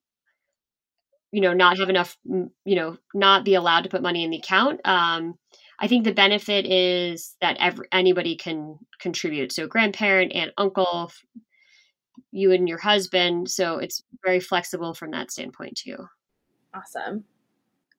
you 1.31 1.41
know 1.41 1.53
not 1.53 1.79
have 1.79 1.91
enough 1.91 2.17
you 2.25 2.75
know 2.77 2.97
not 3.15 3.45
be 3.45 3.55
allowed 3.55 3.83
to 3.83 3.91
put 3.91 4.03
money 4.03 4.25
in 4.25 4.31
the 4.31 4.39
account. 4.39 4.81
Um, 4.85 5.39
i 5.81 5.87
think 5.87 6.05
the 6.05 6.13
benefit 6.13 6.67
is 6.67 7.37
that 7.41 7.57
every, 7.61 7.87
anybody 7.93 8.37
can 8.37 8.79
contribute. 8.99 9.53
So 9.53 9.67
grandparent 9.67 10.33
and 10.35 10.53
uncle 10.59 11.13
you 12.31 12.53
and 12.53 12.69
your 12.69 12.79
husband. 12.79 13.51
So 13.51 13.79
it's 13.79 14.03
very 14.25 14.41
flexible 14.41 14.93
from 14.93 15.13
that 15.13 15.31
standpoint 15.31 15.77
too. 15.77 15.97
Awesome. 16.75 17.25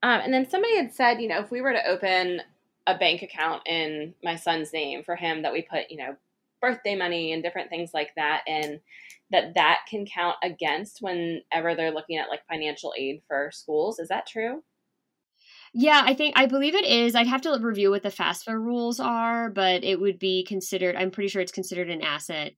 Um, 0.04 0.22
and 0.22 0.34
then 0.34 0.50
somebody 0.50 0.78
had 0.78 0.94
said 0.94 1.22
you 1.22 1.28
know 1.28 1.40
if 1.40 1.52
we 1.52 1.62
were 1.62 1.74
to 1.74 1.88
open 1.88 2.42
a 2.88 2.98
bank 2.98 3.22
account 3.22 3.62
in 3.68 4.16
my 4.24 4.36
son's 4.36 4.74
name 4.74 5.04
for 5.04 5.16
him 5.16 5.44
that 5.44 5.54
we 5.54 5.62
put 5.62 5.92
you 5.92 5.98
know 5.98 6.16
birthday 6.62 6.96
money 6.96 7.34
and 7.34 7.44
different 7.44 7.70
things 7.70 7.92
like 7.94 8.12
that 8.16 8.42
and 8.48 8.80
that 9.32 9.54
that 9.56 9.82
can 9.90 10.06
count 10.06 10.38
against 10.44 11.02
whenever 11.02 11.76
they're 11.76 11.92
looking 11.92 12.18
at 12.18 12.30
like 12.30 12.42
financial 12.48 12.94
aid 12.98 13.22
for 13.28 13.50
schools. 13.52 14.00
Is 14.00 14.10
that 14.10 14.28
true? 14.28 14.64
Yeah, 15.74 16.02
I 16.04 16.14
think 16.16 16.34
I 16.38 16.48
believe 16.48 16.74
it 16.74 16.86
is. 16.86 17.16
I'd 17.16 17.28
have 17.28 17.42
to 17.42 17.58
review 17.62 17.92
what 17.92 18.02
the 18.02 18.10
FAFSA 18.10 18.54
rules 18.54 19.00
are, 19.00 19.50
but 19.50 19.84
it 19.84 20.00
would 20.00 20.18
be 20.18 20.44
considered. 20.44 20.96
I'm 20.96 21.12
pretty 21.12 21.30
sure 21.30 21.42
it's 21.42 21.52
considered 21.52 21.90
an 21.90 22.02
asset 22.02 22.54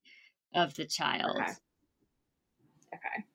of 0.55 0.73
the 0.75 0.85
child. 0.85 1.37
Okay. 1.41 1.51
okay. 2.95 3.25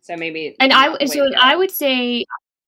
So 0.00 0.16
maybe. 0.16 0.54
And 0.60 0.72
I 0.72 1.04
so 1.06 1.28
I 1.40 1.56
would 1.56 1.72
say, 1.72 2.24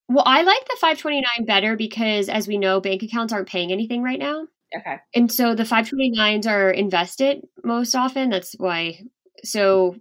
well, 0.09 0.25
I 0.27 0.43
like 0.43 0.65
the 0.67 0.77
529 0.81 1.47
better 1.47 1.77
because, 1.77 2.29
as 2.29 2.49
we 2.49 2.59
know, 2.59 2.81
bank 2.81 3.03
accounts 3.03 3.33
aren't 3.33 3.49
paying 3.49 3.71
anything 3.71 4.03
right 4.03 4.19
now. 4.19 4.47
Okay. 4.77 4.97
And 5.15 5.31
so 5.31 5.55
the 5.55 5.65
529s 5.65 6.47
are 6.47 6.71
invested 6.71 7.47
most 7.65 7.95
often. 7.95 8.31
That's 8.31 8.55
why 8.59 9.03
so 9.45 9.97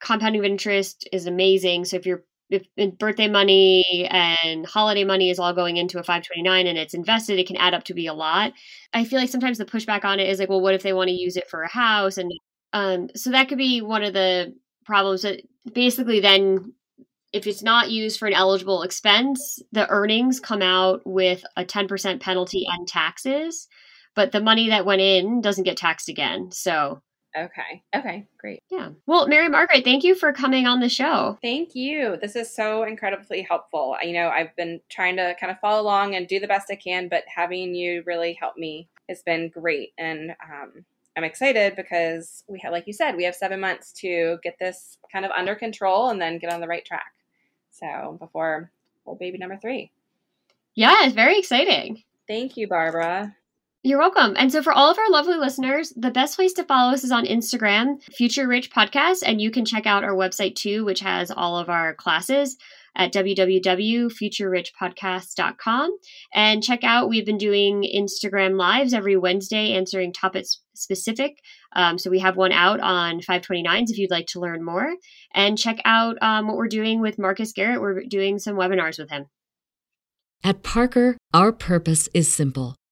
compounding 0.00 0.40
of 0.40 0.44
interest 0.44 1.08
is 1.12 1.26
amazing. 1.26 1.84
So 1.84 1.96
if 1.96 2.06
you're 2.06 2.24
if 2.50 2.66
birthday 2.98 3.28
money 3.28 4.08
and 4.10 4.66
holiday 4.66 5.04
money 5.04 5.30
is 5.30 5.38
all 5.38 5.52
going 5.52 5.76
into 5.76 6.00
a 6.00 6.02
529 6.02 6.66
and 6.66 6.76
it's 6.76 6.94
invested, 6.94 7.38
it 7.38 7.46
can 7.46 7.56
add 7.56 7.74
up 7.74 7.84
to 7.84 7.94
be 7.94 8.08
a 8.08 8.14
lot. 8.14 8.52
I 8.92 9.04
feel 9.04 9.20
like 9.20 9.30
sometimes 9.30 9.58
the 9.58 9.64
pushback 9.64 10.04
on 10.04 10.18
it 10.18 10.28
is 10.28 10.40
like, 10.40 10.48
well, 10.48 10.60
what 10.60 10.74
if 10.74 10.82
they 10.82 10.92
want 10.92 11.08
to 11.08 11.14
use 11.14 11.36
it 11.36 11.48
for 11.48 11.62
a 11.62 11.68
house? 11.68 12.18
And 12.18 12.32
um, 12.72 13.08
so 13.14 13.30
that 13.30 13.48
could 13.48 13.58
be 13.58 13.82
one 13.82 14.02
of 14.02 14.14
the 14.14 14.52
problems 14.84 15.22
that 15.22 15.42
basically 15.72 16.18
then 16.18 16.72
if 17.32 17.46
it's 17.46 17.62
not 17.62 17.90
used 17.90 18.18
for 18.18 18.26
an 18.26 18.34
eligible 18.34 18.82
expense, 18.82 19.60
the 19.70 19.88
earnings 19.88 20.40
come 20.40 20.62
out 20.62 21.02
with 21.04 21.44
a 21.56 21.64
10% 21.64 22.20
penalty 22.20 22.66
and 22.68 22.88
taxes, 22.88 23.68
but 24.14 24.32
the 24.32 24.40
money 24.40 24.68
that 24.68 24.86
went 24.86 25.00
in 25.00 25.40
doesn't 25.40 25.64
get 25.64 25.76
taxed 25.76 26.08
again. 26.08 26.50
So 26.52 27.02
Okay. 27.36 27.82
Okay. 27.94 28.26
Great. 28.38 28.60
Yeah. 28.70 28.90
Well, 29.06 29.28
Mary 29.28 29.48
Margaret, 29.48 29.84
thank 29.84 30.02
you 30.02 30.16
for 30.16 30.32
coming 30.32 30.66
on 30.66 30.80
the 30.80 30.88
show. 30.88 31.38
Thank 31.40 31.76
you. 31.76 32.18
This 32.20 32.34
is 32.34 32.52
so 32.52 32.82
incredibly 32.82 33.42
helpful. 33.42 33.96
You 34.02 34.14
know, 34.14 34.28
I've 34.28 34.54
been 34.56 34.80
trying 34.88 35.16
to 35.16 35.36
kind 35.38 35.52
of 35.52 35.60
follow 35.60 35.80
along 35.80 36.16
and 36.16 36.26
do 36.26 36.40
the 36.40 36.48
best 36.48 36.72
I 36.72 36.74
can, 36.74 37.08
but 37.08 37.22
having 37.32 37.74
you 37.74 38.02
really 38.04 38.32
help 38.32 38.56
me 38.56 38.88
has 39.08 39.22
been 39.22 39.48
great. 39.48 39.92
And 39.96 40.32
um, 40.42 40.84
I'm 41.16 41.24
excited 41.24 41.76
because 41.76 42.42
we 42.48 42.58
have, 42.60 42.72
like 42.72 42.88
you 42.88 42.92
said, 42.92 43.16
we 43.16 43.24
have 43.24 43.36
seven 43.36 43.60
months 43.60 43.92
to 44.00 44.38
get 44.42 44.58
this 44.58 44.98
kind 45.12 45.24
of 45.24 45.30
under 45.30 45.54
control 45.54 46.10
and 46.10 46.20
then 46.20 46.38
get 46.38 46.52
on 46.52 46.60
the 46.60 46.68
right 46.68 46.84
track. 46.84 47.12
So 47.70 48.16
before 48.18 48.72
well, 49.04 49.16
baby 49.16 49.38
number 49.38 49.56
three. 49.56 49.92
Yeah, 50.74 51.04
it's 51.04 51.14
very 51.14 51.38
exciting. 51.38 52.02
Thank 52.26 52.56
you, 52.56 52.68
Barbara. 52.68 53.36
You're 53.82 53.98
welcome. 53.98 54.34
And 54.36 54.52
so, 54.52 54.62
for 54.62 54.74
all 54.74 54.90
of 54.90 54.98
our 54.98 55.10
lovely 55.10 55.36
listeners, 55.36 55.90
the 55.96 56.10
best 56.10 56.36
place 56.36 56.52
to 56.54 56.64
follow 56.64 56.92
us 56.92 57.02
is 57.02 57.12
on 57.12 57.24
Instagram, 57.24 58.02
Future 58.12 58.46
Rich 58.46 58.70
Podcast, 58.70 59.22
and 59.24 59.40
you 59.40 59.50
can 59.50 59.64
check 59.64 59.86
out 59.86 60.04
our 60.04 60.12
website 60.12 60.54
too, 60.54 60.84
which 60.84 61.00
has 61.00 61.30
all 61.30 61.56
of 61.58 61.70
our 61.70 61.94
classes. 61.94 62.58
at 62.96 63.12
www.futurerichpodcast.com. 63.12 65.98
And 66.34 66.62
check 66.62 66.80
out, 66.82 67.08
we've 67.08 67.24
been 67.24 67.38
doing 67.38 67.88
Instagram 67.94 68.58
Lives 68.58 68.92
every 68.92 69.16
Wednesday 69.16 69.72
answering 69.72 70.12
topics 70.12 70.60
specific. 70.74 71.38
Um, 71.74 71.98
so 71.98 72.10
we 72.10 72.18
have 72.18 72.36
one 72.36 72.52
out 72.52 72.80
on 72.80 73.20
529s 73.20 73.90
if 73.90 73.98
you'd 73.98 74.10
like 74.10 74.26
to 74.28 74.40
learn 74.40 74.64
more. 74.64 74.94
And 75.34 75.56
check 75.56 75.80
out 75.84 76.16
um, 76.20 76.48
what 76.48 76.56
we're 76.56 76.68
doing 76.68 77.00
with 77.00 77.18
Marcus 77.18 77.52
Garrett. 77.52 77.80
We're 77.80 78.02
doing 78.04 78.38
some 78.38 78.56
webinars 78.56 78.98
with 78.98 79.10
him. 79.10 79.26
At 80.42 80.62
Parker, 80.62 81.16
our 81.32 81.52
purpose 81.52 82.08
is 82.12 82.30
simple. 82.30 82.74